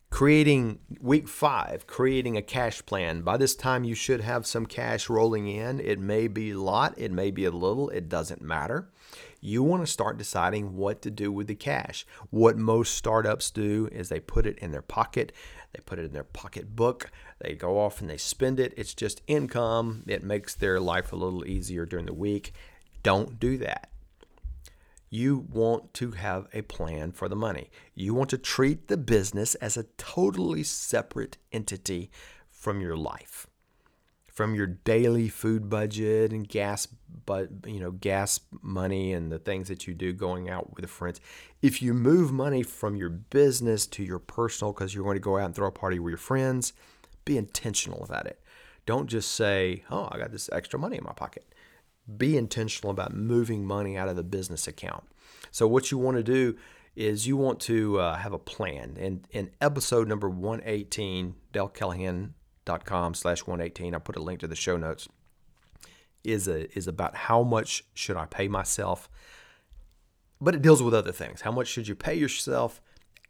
creating 0.09 0.79
week 0.99 1.27
five, 1.27 1.85
creating 1.87 2.35
a 2.35 2.41
cash 2.41 2.83
plan. 2.85 3.21
By 3.21 3.37
this 3.37 3.55
time, 3.55 3.83
you 3.83 3.95
should 3.95 4.21
have 4.21 4.45
some 4.45 4.65
cash 4.65 5.09
rolling 5.09 5.47
in. 5.47 5.79
It 5.79 5.99
may 5.99 6.27
be 6.27 6.51
a 6.51 6.59
lot, 6.59 6.95
it 6.97 7.11
may 7.11 7.31
be 7.31 7.45
a 7.45 7.51
little, 7.51 7.89
it 7.89 8.09
doesn't 8.09 8.41
matter. 8.41 8.89
You 9.41 9.63
want 9.63 9.85
to 9.85 9.91
start 9.91 10.17
deciding 10.17 10.75
what 10.75 11.01
to 11.03 11.11
do 11.11 11.31
with 11.31 11.47
the 11.47 11.55
cash. 11.55 12.05
What 12.29 12.57
most 12.57 12.95
startups 12.95 13.51
do 13.51 13.87
is 13.91 14.09
they 14.09 14.19
put 14.19 14.45
it 14.45 14.57
in 14.59 14.71
their 14.71 14.81
pocket, 14.81 15.31
they 15.73 15.79
put 15.79 15.99
it 15.99 16.05
in 16.05 16.13
their 16.13 16.23
pocketbook, 16.23 17.11
they 17.39 17.53
go 17.53 17.79
off 17.79 18.01
and 18.01 18.09
they 18.09 18.17
spend 18.17 18.59
it. 18.59 18.73
It's 18.75 18.93
just 18.93 19.21
income, 19.27 20.03
it 20.07 20.23
makes 20.23 20.55
their 20.55 20.79
life 20.79 21.13
a 21.13 21.15
little 21.15 21.45
easier 21.45 21.85
during 21.85 22.07
the 22.07 22.13
week. 22.13 22.53
Don't 23.03 23.39
do 23.39 23.57
that 23.57 23.89
you 25.09 25.45
want 25.51 25.93
to 25.95 26.11
have 26.11 26.47
a 26.53 26.61
plan 26.61 27.11
for 27.11 27.27
the 27.27 27.35
money. 27.35 27.69
You 27.95 28.13
want 28.13 28.29
to 28.29 28.37
treat 28.37 28.87
the 28.87 28.97
business 28.97 29.55
as 29.55 29.75
a 29.75 29.83
totally 29.97 30.63
separate 30.63 31.37
entity 31.51 32.11
from 32.49 32.79
your 32.79 32.95
life. 32.95 33.47
From 34.27 34.55
your 34.55 34.67
daily 34.67 35.27
food 35.27 35.69
budget 35.69 36.31
and 36.31 36.47
gas 36.47 36.87
but 37.25 37.49
you 37.65 37.79
know 37.79 37.91
gas 37.91 38.39
money 38.61 39.11
and 39.11 39.31
the 39.31 39.39
things 39.39 39.67
that 39.67 39.85
you 39.85 39.93
do 39.93 40.13
going 40.13 40.49
out 40.49 40.75
with 40.75 40.89
friends. 40.89 41.19
If 41.61 41.81
you 41.81 41.93
move 41.93 42.31
money 42.31 42.63
from 42.63 42.95
your 42.95 43.09
business 43.09 43.85
to 43.87 44.03
your 44.03 44.19
personal 44.19 44.71
cuz 44.71 44.93
you're 44.93 45.03
going 45.03 45.17
to 45.17 45.21
go 45.21 45.37
out 45.37 45.45
and 45.45 45.55
throw 45.55 45.67
a 45.67 45.71
party 45.71 45.99
with 45.99 46.11
your 46.11 46.17
friends, 46.17 46.71
be 47.25 47.37
intentional 47.37 48.03
about 48.03 48.27
it. 48.27 48.41
Don't 48.85 49.07
just 49.07 49.33
say, 49.33 49.83
oh, 49.91 50.07
I 50.11 50.17
got 50.17 50.31
this 50.31 50.49
extra 50.53 50.79
money 50.79 50.97
in 50.97 51.03
my 51.03 51.13
pocket. 51.13 51.45
Be 52.17 52.37
intentional 52.37 52.91
about 52.91 53.13
moving 53.13 53.65
money 53.65 53.97
out 53.97 54.09
of 54.09 54.15
the 54.15 54.23
business 54.23 54.67
account. 54.67 55.03
So, 55.51 55.67
what 55.67 55.91
you 55.91 55.97
want 55.97 56.17
to 56.17 56.23
do 56.23 56.57
is 56.95 57.27
you 57.27 57.37
want 57.37 57.59
to 57.61 57.99
uh, 57.99 58.17
have 58.17 58.33
a 58.33 58.39
plan. 58.39 58.97
And 58.99 59.27
in 59.31 59.51
episode 59.61 60.07
number 60.07 60.29
118, 60.29 61.35
dalecallahan.com 61.53 63.13
slash 63.13 63.41
118, 63.45 63.95
I 63.95 63.99
put 63.99 64.15
a 64.15 64.21
link 64.21 64.39
to 64.41 64.47
the 64.47 64.55
show 64.55 64.75
notes, 64.75 65.07
is, 66.23 66.47
a, 66.47 66.75
is 66.77 66.87
about 66.87 67.15
how 67.15 67.43
much 67.43 67.85
should 67.93 68.17
I 68.17 68.25
pay 68.25 68.47
myself. 68.47 69.09
But 70.41 70.55
it 70.55 70.61
deals 70.61 70.83
with 70.83 70.93
other 70.93 71.11
things. 71.11 71.41
How 71.41 71.51
much 71.51 71.67
should 71.67 71.87
you 71.87 71.95
pay 71.95 72.15
yourself, 72.15 72.81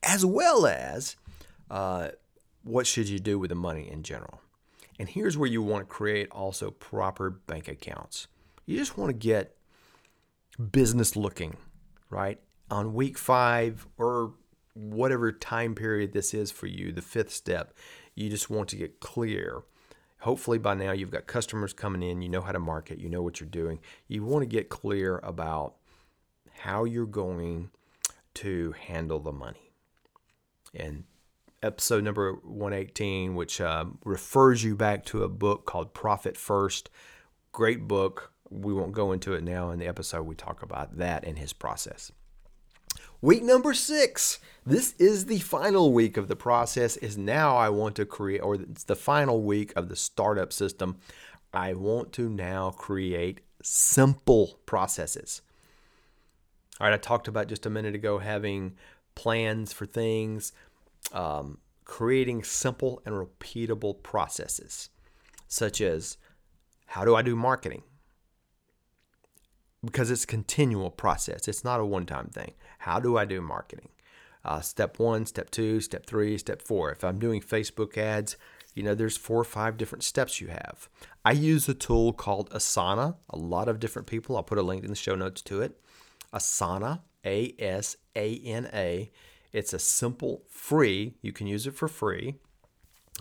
as 0.04 0.26
well 0.26 0.66
as 0.66 1.16
uh, 1.70 2.10
what 2.64 2.88
should 2.88 3.10
you 3.10 3.20
do 3.20 3.40
with 3.40 3.50
the 3.50 3.56
money 3.56 3.90
in 3.90 4.04
general. 4.04 4.42
And 4.98 5.08
here's 5.08 5.38
where 5.38 5.50
you 5.50 5.62
want 5.62 5.88
to 5.88 5.94
create 5.94 6.30
also 6.32 6.72
proper 6.72 7.30
bank 7.30 7.68
accounts. 7.68 8.28
You 8.70 8.78
just 8.78 9.00
want 9.00 9.10
to 9.10 9.18
get 9.18 9.56
business 10.72 11.16
looking, 11.16 11.58
right? 12.12 12.40
On 12.70 12.94
week 12.94 13.18
five 13.18 13.88
or 13.98 14.34
whatever 14.76 15.32
time 15.32 15.74
period 15.74 16.14
this 16.14 16.36
is 16.36 16.52
for 16.52 16.68
you, 16.68 16.92
the 16.92 17.02
fifth 17.02 17.32
step, 17.32 17.74
you 18.14 18.30
just 18.30 18.52
want 18.52 18.70
to 18.70 18.76
get 18.76 19.00
clear. 19.00 19.64
Hopefully, 20.20 20.60
by 20.60 20.76
now, 20.76 20.92
you've 20.92 21.10
got 21.10 21.26
customers 21.26 21.74
coming 21.74 22.04
in, 22.04 22.22
you 22.22 22.30
know 22.30 22.42
how 22.42 22.52
to 22.52 22.60
market, 22.60 23.00
you 23.00 23.10
know 23.10 23.24
what 23.24 23.40
you're 23.40 23.50
doing. 23.50 23.80
You 24.08 24.24
want 24.24 24.44
to 24.44 24.48
get 24.48 24.70
clear 24.70 25.18
about 25.24 25.74
how 26.60 26.84
you're 26.84 27.08
going 27.08 27.72
to 28.36 28.76
handle 28.80 29.20
the 29.20 29.32
money. 29.32 29.72
And 30.76 31.06
episode 31.64 32.04
number 32.04 32.34
118, 32.44 33.34
which 33.34 33.62
um, 33.62 33.98
refers 34.06 34.64
you 34.64 34.76
back 34.76 35.06
to 35.06 35.24
a 35.24 35.28
book 35.28 35.66
called 35.66 35.96
Profit 35.96 36.38
First. 36.38 36.92
Great 37.52 37.88
book. 37.88 38.32
We 38.50 38.74
won't 38.74 38.94
go 38.94 39.12
into 39.12 39.34
it 39.34 39.44
now. 39.44 39.72
In 39.72 39.80
the 39.80 39.88
episode, 39.88 40.24
we 40.24 40.36
talk 40.36 40.64
about 40.64 40.98
that 40.98 41.24
and 41.24 41.38
his 41.38 41.54
process. 41.54 42.12
Week 43.22 43.44
number 43.44 43.74
six. 43.74 44.40
This 44.66 44.94
is 44.98 45.26
the 45.26 45.40
final 45.40 45.92
week 45.92 46.16
of 46.16 46.28
the 46.28 46.36
process. 46.36 46.96
Is 46.98 47.18
now 47.18 47.58
I 47.58 47.70
want 47.70 47.96
to 47.98 48.06
create, 48.06 48.40
or 48.40 48.56
it's 48.56 48.86
the 48.86 48.96
final 48.96 49.42
week 49.44 49.74
of 49.76 49.90
the 49.90 49.96
startup 49.96 50.54
system. 50.54 50.98
I 51.54 51.74
want 51.74 52.14
to 52.14 52.30
now 52.30 52.72
create 52.72 53.42
simple 53.62 54.60
processes. 54.66 55.42
All 56.80 56.88
right, 56.88 56.94
I 56.94 56.98
talked 56.98 57.28
about 57.28 57.48
just 57.48 57.66
a 57.66 57.70
minute 57.70 57.94
ago 57.94 58.20
having 58.20 58.76
plans 59.16 59.74
for 59.74 59.86
things, 59.86 60.54
um, 61.12 61.58
creating 61.84 62.44
simple 62.44 63.02
and 63.06 63.16
repeatable 63.16 64.02
processes, 64.02 64.90
such 65.48 65.82
as 65.82 66.18
how 66.86 67.04
do 67.04 67.16
I 67.16 67.22
do 67.22 67.36
marketing? 67.36 67.84
Because 69.84 70.12
it's 70.12 70.26
a 70.26 70.28
continual 70.28 70.92
process, 70.92 71.48
it's 71.48 71.64
not 71.64 71.80
a 71.80 71.86
one 71.86 72.06
time 72.06 72.28
thing. 72.28 72.54
How 72.80 73.00
do 73.00 73.18
I 73.18 73.26
do 73.26 73.42
marketing? 73.42 73.90
Uh, 74.44 74.62
step 74.62 75.00
one, 75.00 75.26
step 75.26 75.50
two, 75.52 75.82
step 75.82 76.06
three, 76.06 76.38
step 76.38 76.62
four. 76.62 76.92
If 76.92 77.04
I'm 77.04 77.20
doing 77.20 77.42
Facebook 77.42 77.98
ads, 77.98 78.38
you 78.76 78.84
know, 78.84 78.96
there's 78.96 79.18
four 79.18 79.40
or 79.40 79.46
five 79.46 79.78
different 79.78 80.04
steps 80.04 80.40
you 80.40 80.48
have. 80.48 80.90
I 81.26 81.32
use 81.32 81.68
a 81.68 81.74
tool 81.74 82.14
called 82.14 82.50
Asana. 82.52 83.16
A 83.30 83.38
lot 83.38 83.68
of 83.68 83.80
different 83.80 84.08
people, 84.08 84.38
I'll 84.38 84.44
put 84.44 84.58
a 84.58 84.62
link 84.62 84.84
in 84.84 84.90
the 84.90 84.96
show 84.96 85.16
notes 85.16 85.42
to 85.44 85.62
it. 85.62 85.80
Asana, 86.34 87.02
A 87.26 87.56
S 87.60 87.98
A 88.16 88.38
N 88.38 88.70
A. 88.74 89.12
It's 89.52 89.74
a 89.74 89.80
simple, 89.80 90.44
free, 90.48 91.16
you 91.22 91.32
can 91.32 91.48
use 91.48 91.66
it 91.66 91.74
for 91.74 91.88
free, 91.88 92.36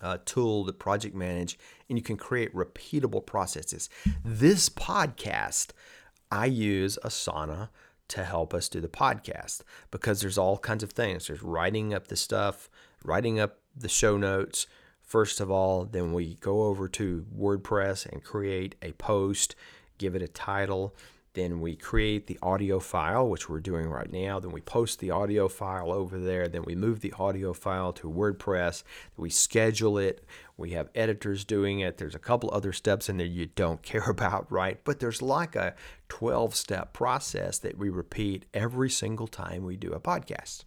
uh, 0.03 0.19
tool 0.27 0.67
to 0.67 0.73
project 0.73 1.15
manage, 1.15 1.59
and 1.89 1.97
you 1.97 2.03
can 2.03 2.19
create 2.19 2.55
repeatable 2.55 3.25
processes. 3.25 3.89
This 4.25 4.69
podcast, 4.69 5.69
I 6.31 6.47
use 6.47 6.99
Asana 7.05 7.69
to 8.09 8.25
help 8.25 8.55
us 8.55 8.69
do 8.69 8.81
the 8.81 8.89
podcast 8.89 9.63
because 9.91 10.21
there's 10.21 10.39
all 10.39 10.59
kinds 10.59 10.83
of 10.83 10.93
things. 10.93 11.27
There's 11.27 11.43
writing 11.43 11.95
up 11.95 12.09
the 12.09 12.17
stuff, 12.17 12.71
writing 13.05 13.39
up 13.39 13.59
the 13.77 13.89
show 13.89 14.17
notes. 14.17 14.67
First 15.03 15.41
of 15.41 15.51
all, 15.51 15.85
then 15.85 16.13
we 16.13 16.35
go 16.37 16.65
over 16.65 16.89
to 16.89 17.27
WordPress 17.37 18.07
and 18.11 18.23
create 18.23 18.75
a 18.83 18.93
post, 18.93 19.55
give 19.99 20.15
it 20.15 20.23
a 20.23 20.29
title, 20.29 20.95
then 21.39 21.61
we 21.61 21.77
create 21.77 22.27
the 22.27 22.39
audio 22.43 22.81
file, 22.81 23.29
which 23.29 23.49
we're 23.49 23.61
doing 23.61 23.89
right 23.89 24.11
now. 24.11 24.41
Then 24.41 24.51
we 24.51 24.61
post 24.61 24.99
the 24.99 25.13
audio 25.13 25.47
file 25.47 25.93
over 25.93 26.19
there. 26.19 26.49
Then 26.49 26.65
we 26.65 26.75
move 26.75 27.01
the 27.01 27.15
audio 27.17 27.53
file 27.53 27.93
to 27.95 28.11
WordPress. 28.11 28.83
We 29.17 29.31
schedule 29.31 29.99
it. 29.99 30.25
We 30.57 30.71
have 30.71 30.91
editors 30.97 31.45
doing 31.45 31.79
it. 31.79 31.97
There's 31.97 32.17
a 32.17 32.19
couple 32.19 32.51
other 32.53 32.73
steps 32.73 33.09
in 33.09 33.19
there 33.19 33.27
you 33.27 33.47
don't 33.47 33.83
care 33.83 34.11
about, 34.11 34.51
right? 34.51 34.81
But 34.83 34.99
there's 34.99 35.23
like 35.23 35.55
a 35.55 35.75
12 36.09 36.57
step 36.57 36.93
process 36.93 37.59
that 37.59 37.79
we 37.79 37.89
repeat 37.89 38.47
every 38.53 38.91
single 38.91 39.29
time 39.29 39.65
we 39.65 39.77
do 39.77 39.93
a 39.93 40.01
podcast. 40.01 40.65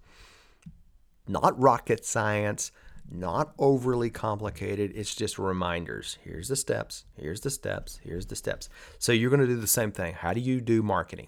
Not 1.28 1.60
rocket 1.60 2.06
science, 2.06 2.72
not 3.12 3.54
overly 3.60 4.10
complicated. 4.10 4.92
It's 4.96 5.14
just 5.14 5.38
reminders. 5.38 6.18
Here's 6.24 6.48
the 6.48 6.56
steps, 6.56 7.06
here's 7.16 7.42
the 7.42 7.50
steps, 7.50 8.00
here's 8.04 8.28
the 8.28 8.36
steps. 8.36 8.70
So 9.00 9.12
you're 9.12 9.30
going 9.30 9.42
to 9.42 9.48
do 9.48 9.60
the 9.60 9.68
same 9.68 9.92
thing. 9.92 10.14
How 10.14 10.34
do 10.34 10.40
you 10.40 10.62
do 10.62 10.82
marketing? 10.82 11.28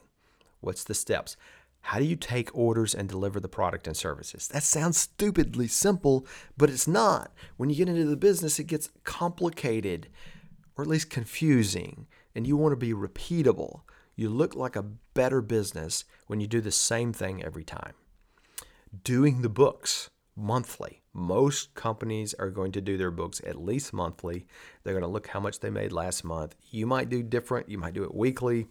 What's 0.61 0.83
the 0.83 0.93
steps? 0.93 1.35
How 1.81 1.99
do 1.99 2.05
you 2.05 2.15
take 2.15 2.55
orders 2.57 2.95
and 2.95 3.09
deliver 3.09 3.41
the 3.41 3.49
product 3.49 3.87
and 3.87 3.97
services? 3.97 4.47
That 4.47 4.63
sounds 4.63 4.97
stupidly 4.97 5.67
simple, 5.67 6.25
but 6.57 6.69
it's 6.69 6.87
not. 6.87 7.33
When 7.57 7.69
you 7.69 7.75
get 7.75 7.89
into 7.89 8.05
the 8.05 8.15
business, 8.15 8.57
it 8.57 8.67
gets 8.67 8.89
complicated 9.03 10.07
or 10.77 10.83
at 10.83 10.87
least 10.87 11.09
confusing, 11.09 12.07
and 12.33 12.47
you 12.47 12.55
want 12.55 12.71
to 12.71 12.77
be 12.77 12.93
repeatable. 12.93 13.81
You 14.15 14.29
look 14.29 14.55
like 14.55 14.75
a 14.75 14.85
better 15.13 15.41
business 15.41 16.05
when 16.27 16.39
you 16.39 16.47
do 16.47 16.61
the 16.61 16.71
same 16.71 17.11
thing 17.11 17.43
every 17.43 17.63
time. 17.63 17.93
Doing 19.03 19.41
the 19.41 19.49
books 19.49 20.09
monthly 20.35 21.03
most 21.13 21.75
companies 21.75 22.33
are 22.33 22.49
going 22.49 22.71
to 22.71 22.81
do 22.81 22.97
their 22.97 23.11
books 23.11 23.39
at 23.45 23.61
least 23.61 23.93
monthly. 23.93 24.47
They're 24.83 24.93
going 24.93 25.03
to 25.03 25.07
look 25.07 25.27
how 25.27 25.39
much 25.39 25.59
they 25.59 25.69
made 25.69 25.91
last 25.91 26.23
month. 26.23 26.55
You 26.71 26.87
might 26.87 27.09
do 27.09 27.21
different, 27.21 27.69
you 27.69 27.77
might 27.77 27.93
do 27.93 28.03
it 28.03 28.15
weekly, 28.15 28.67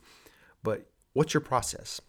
but 0.62 0.90
what's 1.12 1.34
your 1.34 1.40
process? 1.40 2.00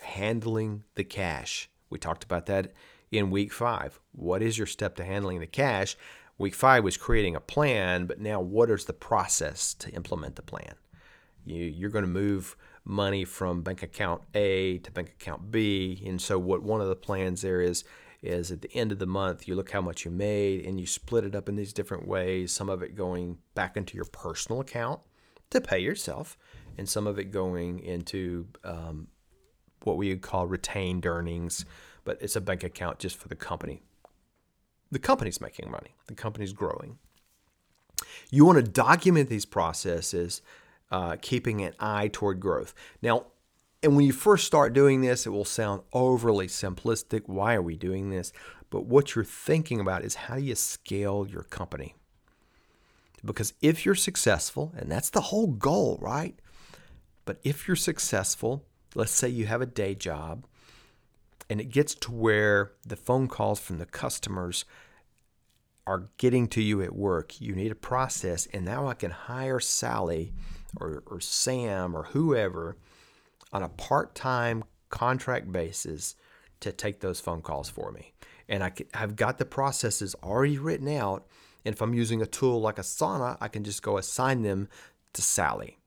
Handling 0.00 0.84
the 0.94 1.04
cash. 1.04 1.70
We 1.88 1.98
talked 1.98 2.22
about 2.22 2.46
that 2.46 2.72
in 3.10 3.30
week 3.30 3.52
five. 3.52 3.98
What 4.12 4.42
is 4.42 4.58
your 4.58 4.66
step 4.66 4.94
to 4.96 5.04
handling 5.04 5.40
the 5.40 5.46
cash? 5.46 5.96
Week 6.36 6.54
five 6.54 6.84
was 6.84 6.98
creating 6.98 7.34
a 7.34 7.40
plan, 7.40 8.06
but 8.06 8.20
now 8.20 8.40
what 8.40 8.70
is 8.70 8.84
the 8.84 8.92
process 8.92 9.72
to 9.74 9.90
implement 9.90 10.36
the 10.36 10.42
plan? 10.42 10.74
You, 11.46 11.64
you're 11.64 11.90
going 11.90 12.04
to 12.04 12.10
move 12.10 12.56
money 12.84 13.24
from 13.24 13.62
bank 13.62 13.82
account 13.82 14.22
A 14.34 14.78
to 14.78 14.92
bank 14.92 15.08
account 15.08 15.50
B. 15.50 16.02
And 16.06 16.20
so, 16.20 16.38
what 16.38 16.62
one 16.62 16.82
of 16.82 16.88
the 16.88 16.94
plans 16.94 17.40
there 17.40 17.60
is 17.60 17.84
is 18.22 18.50
at 18.50 18.62
the 18.62 18.72
end 18.74 18.92
of 18.92 18.98
the 18.98 19.06
month, 19.06 19.46
you 19.46 19.54
look 19.54 19.70
how 19.70 19.80
much 19.80 20.04
you 20.04 20.10
made 20.10 20.64
and 20.66 20.80
you 20.80 20.86
split 20.86 21.24
it 21.24 21.34
up 21.34 21.48
in 21.48 21.56
these 21.56 21.72
different 21.72 22.06
ways. 22.06 22.52
Some 22.52 22.68
of 22.68 22.82
it 22.82 22.94
going 22.96 23.38
back 23.54 23.76
into 23.76 23.96
your 23.96 24.06
personal 24.06 24.60
account 24.60 25.00
to 25.50 25.60
pay 25.60 25.78
yourself, 25.78 26.36
and 26.76 26.88
some 26.88 27.06
of 27.06 27.18
it 27.18 27.30
going 27.30 27.78
into 27.80 28.46
um, 28.64 29.08
what 29.84 29.96
we 29.96 30.08
would 30.10 30.22
call 30.22 30.46
retained 30.46 31.06
earnings, 31.06 31.64
but 32.04 32.18
it's 32.20 32.36
a 32.36 32.40
bank 32.40 32.64
account 32.64 32.98
just 32.98 33.16
for 33.16 33.28
the 33.28 33.36
company. 33.36 33.82
The 34.90 34.98
company's 34.98 35.40
making 35.40 35.70
money, 35.70 35.94
the 36.06 36.14
company's 36.14 36.52
growing. 36.52 36.98
You 38.30 38.44
want 38.44 38.56
to 38.56 38.70
document 38.70 39.28
these 39.28 39.44
processes, 39.44 40.42
uh, 40.90 41.16
keeping 41.20 41.60
an 41.62 41.74
eye 41.78 42.08
toward 42.12 42.40
growth. 42.40 42.74
Now, 43.02 43.26
and 43.82 43.94
when 43.94 44.04
you 44.04 44.12
first 44.12 44.46
start 44.46 44.72
doing 44.72 45.02
this, 45.02 45.26
it 45.26 45.30
will 45.30 45.44
sound 45.44 45.82
overly 45.92 46.48
simplistic. 46.48 47.22
Why 47.26 47.54
are 47.54 47.62
we 47.62 47.76
doing 47.76 48.10
this? 48.10 48.32
But 48.70 48.86
what 48.86 49.14
you're 49.14 49.24
thinking 49.24 49.80
about 49.80 50.04
is 50.04 50.14
how 50.14 50.36
do 50.36 50.42
you 50.42 50.54
scale 50.56 51.26
your 51.28 51.44
company? 51.44 51.94
Because 53.24 53.54
if 53.62 53.86
you're 53.86 53.94
successful, 53.94 54.72
and 54.76 54.90
that's 54.90 55.10
the 55.10 55.20
whole 55.20 55.46
goal, 55.46 55.98
right? 56.00 56.38
But 57.24 57.38
if 57.44 57.66
you're 57.66 57.76
successful, 57.76 58.64
let's 58.94 59.12
say 59.12 59.28
you 59.28 59.46
have 59.46 59.62
a 59.62 59.66
day 59.66 59.94
job, 59.94 60.44
and 61.48 61.60
it 61.60 61.70
gets 61.70 61.94
to 61.94 62.12
where 62.12 62.72
the 62.86 62.96
phone 62.96 63.28
calls 63.28 63.60
from 63.60 63.78
the 63.78 63.86
customers 63.86 64.64
are 65.86 66.08
getting 66.18 66.46
to 66.48 66.62
you 66.62 66.82
at 66.82 66.94
work, 66.94 67.40
you 67.40 67.54
need 67.54 67.72
a 67.72 67.76
process. 67.76 68.46
And 68.52 68.64
now 68.64 68.88
I 68.88 68.94
can 68.94 69.10
hire 69.10 69.60
Sally 69.60 70.32
or, 70.78 71.02
or 71.06 71.20
Sam 71.20 71.96
or 71.96 72.04
whoever 72.04 72.76
on 73.52 73.62
a 73.62 73.68
part 73.68 74.14
time 74.14 74.64
contract 74.90 75.50
basis 75.52 76.14
to 76.60 76.72
take 76.72 77.00
those 77.00 77.20
phone 77.20 77.42
calls 77.42 77.68
for 77.68 77.92
me. 77.92 78.12
And 78.48 78.64
I 78.64 78.72
have 78.94 79.16
got 79.16 79.38
the 79.38 79.44
processes 79.44 80.14
already 80.22 80.58
written 80.58 80.88
out. 80.88 81.26
And 81.64 81.74
if 81.74 81.82
I'm 81.82 81.94
using 81.94 82.22
a 82.22 82.26
tool 82.26 82.60
like 82.60 82.76
Asana, 82.76 83.36
I 83.40 83.48
can 83.48 83.64
just 83.64 83.82
go 83.82 83.98
assign 83.98 84.42
them 84.42 84.68
to 85.12 85.22
Sally. 85.22 85.78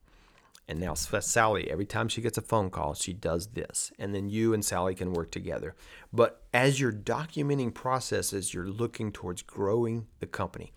And 0.67 0.79
now 0.79 0.93
Sally, 0.93 1.69
every 1.69 1.85
time 1.85 2.07
she 2.07 2.21
gets 2.21 2.37
a 2.37 2.41
phone 2.41 2.69
call, 2.69 2.93
she 2.93 3.11
does 3.13 3.47
this. 3.47 3.91
And 3.99 4.13
then 4.15 4.29
you 4.29 4.53
and 4.53 4.63
Sally 4.63 4.95
can 4.95 5.11
work 5.11 5.31
together. 5.31 5.75
But 6.13 6.43
as 6.53 6.79
you're 6.79 6.93
documenting 6.93 7.73
processes, 7.73 8.53
you're 8.53 8.67
looking 8.67 9.11
towards 9.11 9.41
growing 9.41 10.07
the 10.19 10.27
company. 10.27 10.71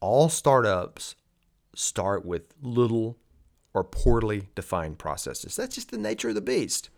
all 0.00 0.28
startups 0.28 1.14
start 1.74 2.24
with 2.24 2.42
little 2.62 3.16
or 3.74 3.84
poorly 3.84 4.48
defined 4.54 4.98
processes. 4.98 5.56
That's 5.56 5.74
just 5.74 5.90
the 5.90 5.98
nature 5.98 6.30
of 6.30 6.34
the 6.34 6.40
beast. 6.40 6.90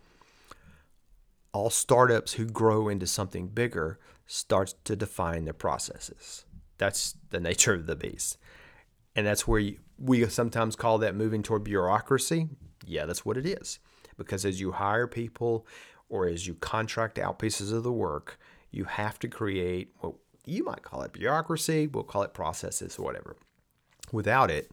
All 1.51 1.69
startups 1.69 2.33
who 2.33 2.45
grow 2.45 2.87
into 2.89 3.05
something 3.05 3.47
bigger 3.47 3.99
starts 4.25 4.73
to 4.85 4.95
define 4.95 5.45
their 5.45 5.53
processes. 5.53 6.45
That's 6.77 7.15
the 7.29 7.39
nature 7.39 7.73
of 7.73 7.85
the 7.85 7.95
beast. 7.95 8.37
And 9.15 9.27
that's 9.27 9.47
where 9.47 9.59
you, 9.59 9.77
we 9.99 10.27
sometimes 10.27 10.75
call 10.75 10.97
that 10.99 11.15
moving 11.15 11.43
toward 11.43 11.63
bureaucracy. 11.63 12.49
Yeah, 12.85 13.05
that's 13.05 13.23
what 13.23 13.37
it 13.37 13.45
is. 13.45 13.79
Because 14.17 14.45
as 14.45 14.59
you 14.59 14.71
hire 14.71 15.07
people 15.07 15.67
or 16.09 16.27
as 16.27 16.47
you 16.47 16.55
contract 16.55 17.19
out 17.19 17.39
pieces 17.39 17.71
of 17.71 17.83
the 17.83 17.91
work, 17.91 18.39
you 18.71 18.85
have 18.85 19.19
to 19.19 19.27
create 19.27 19.93
what 19.99 20.15
you 20.45 20.63
might 20.63 20.81
call 20.81 21.03
it 21.03 21.13
bureaucracy, 21.13 21.87
we'll 21.87 22.03
call 22.03 22.23
it 22.23 22.33
processes 22.33 22.97
or 22.97 23.03
whatever. 23.03 23.35
Without 24.11 24.51
it, 24.51 24.71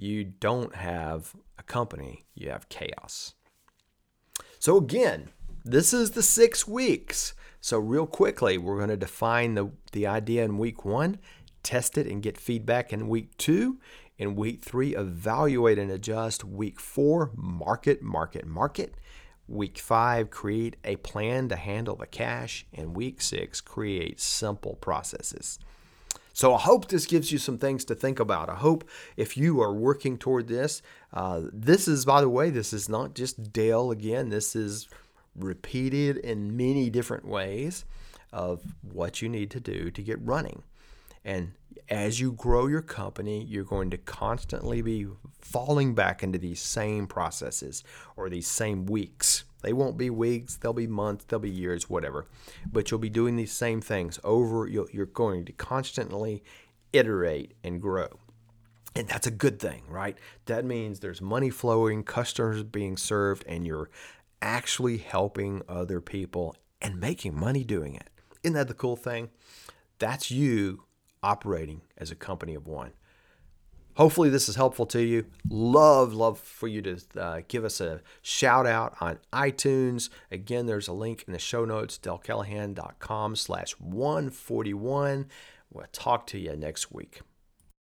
you 0.00 0.24
don't 0.24 0.74
have 0.74 1.36
a 1.58 1.62
company, 1.62 2.24
you 2.34 2.48
have 2.48 2.70
chaos. 2.70 3.34
So, 4.58 4.78
again, 4.78 5.28
this 5.62 5.92
is 5.92 6.12
the 6.12 6.22
six 6.22 6.66
weeks. 6.66 7.34
So, 7.60 7.78
real 7.78 8.06
quickly, 8.06 8.56
we're 8.56 8.78
going 8.78 8.88
to 8.88 8.96
define 8.96 9.54
the, 9.54 9.72
the 9.92 10.06
idea 10.06 10.44
in 10.44 10.56
week 10.56 10.86
one, 10.86 11.18
test 11.62 11.98
it 11.98 12.06
and 12.06 12.22
get 12.22 12.38
feedback 12.38 12.94
in 12.94 13.08
week 13.08 13.36
two. 13.36 13.78
In 14.16 14.36
week 14.36 14.64
three, 14.64 14.96
evaluate 14.96 15.78
and 15.78 15.90
adjust. 15.90 16.44
Week 16.44 16.80
four, 16.80 17.30
market, 17.34 18.00
market, 18.00 18.46
market. 18.46 18.94
Week 19.48 19.78
five, 19.78 20.30
create 20.30 20.76
a 20.82 20.96
plan 20.96 21.48
to 21.50 21.56
handle 21.56 21.96
the 21.96 22.06
cash. 22.06 22.66
And 22.72 22.96
week 22.96 23.20
six, 23.20 23.60
create 23.60 24.18
simple 24.18 24.76
processes. 24.76 25.58
So 26.40 26.54
I 26.54 26.58
hope 26.58 26.88
this 26.88 27.04
gives 27.04 27.30
you 27.30 27.36
some 27.36 27.58
things 27.58 27.84
to 27.84 27.94
think 27.94 28.18
about. 28.18 28.48
I 28.48 28.54
hope 28.54 28.88
if 29.14 29.36
you 29.36 29.60
are 29.60 29.74
working 29.74 30.16
toward 30.16 30.48
this, 30.48 30.80
uh, 31.12 31.42
this 31.52 31.86
is, 31.86 32.06
by 32.06 32.22
the 32.22 32.30
way, 32.30 32.48
this 32.48 32.72
is 32.72 32.88
not 32.88 33.14
just 33.14 33.52
Dale 33.52 33.90
again. 33.90 34.30
This 34.30 34.56
is 34.56 34.88
repeated 35.36 36.16
in 36.16 36.56
many 36.56 36.88
different 36.88 37.26
ways 37.26 37.84
of 38.32 38.62
what 38.80 39.20
you 39.20 39.28
need 39.28 39.50
to 39.50 39.60
do 39.60 39.90
to 39.90 40.02
get 40.02 40.18
running. 40.22 40.62
And 41.26 41.52
as 41.90 42.20
you 42.20 42.32
grow 42.32 42.68
your 42.68 42.80
company, 42.80 43.44
you're 43.44 43.62
going 43.62 43.90
to 43.90 43.98
constantly 43.98 44.80
be 44.80 45.08
falling 45.42 45.94
back 45.94 46.22
into 46.22 46.38
these 46.38 46.62
same 46.62 47.06
processes 47.06 47.84
or 48.16 48.30
these 48.30 48.48
same 48.48 48.86
weeks. 48.86 49.44
They 49.60 49.72
won't 49.72 49.96
be 49.96 50.10
weeks, 50.10 50.56
they'll 50.56 50.72
be 50.72 50.86
months, 50.86 51.24
they'll 51.24 51.38
be 51.38 51.50
years, 51.50 51.88
whatever. 51.88 52.26
But 52.70 52.90
you'll 52.90 53.00
be 53.00 53.10
doing 53.10 53.36
these 53.36 53.52
same 53.52 53.80
things 53.80 54.18
over. 54.24 54.66
You're 54.66 55.06
going 55.06 55.44
to 55.44 55.52
constantly 55.52 56.42
iterate 56.92 57.54
and 57.62 57.80
grow. 57.80 58.08
And 58.96 59.06
that's 59.06 59.26
a 59.26 59.30
good 59.30 59.60
thing, 59.60 59.82
right? 59.88 60.18
That 60.46 60.64
means 60.64 60.98
there's 60.98 61.20
money 61.20 61.50
flowing, 61.50 62.02
customers 62.02 62.62
being 62.64 62.96
served, 62.96 63.44
and 63.46 63.64
you're 63.66 63.88
actually 64.42 64.98
helping 64.98 65.62
other 65.68 66.00
people 66.00 66.56
and 66.82 66.98
making 66.98 67.38
money 67.38 67.62
doing 67.62 67.94
it. 67.94 68.10
Isn't 68.42 68.54
that 68.54 68.68
the 68.68 68.74
cool 68.74 68.96
thing? 68.96 69.30
That's 69.98 70.30
you 70.30 70.84
operating 71.22 71.82
as 71.98 72.10
a 72.10 72.16
company 72.16 72.54
of 72.54 72.66
one. 72.66 72.92
Hopefully, 74.00 74.30
this 74.30 74.48
is 74.48 74.56
helpful 74.56 74.86
to 74.86 75.02
you. 75.02 75.26
Love, 75.50 76.14
love 76.14 76.38
for 76.38 76.66
you 76.66 76.80
to 76.80 76.98
uh, 77.18 77.42
give 77.48 77.66
us 77.66 77.82
a 77.82 78.00
shout 78.22 78.66
out 78.66 78.96
on 78.98 79.18
iTunes. 79.30 80.08
Again, 80.30 80.64
there's 80.64 80.88
a 80.88 80.94
link 80.94 81.22
in 81.26 81.34
the 81.34 81.38
show 81.38 81.66
notes, 81.66 81.98
dalecallahan.com 81.98 83.36
slash 83.36 83.72
141. 83.72 85.26
We'll 85.70 85.84
talk 85.92 86.26
to 86.28 86.38
you 86.38 86.56
next 86.56 86.90
week. 86.90 87.20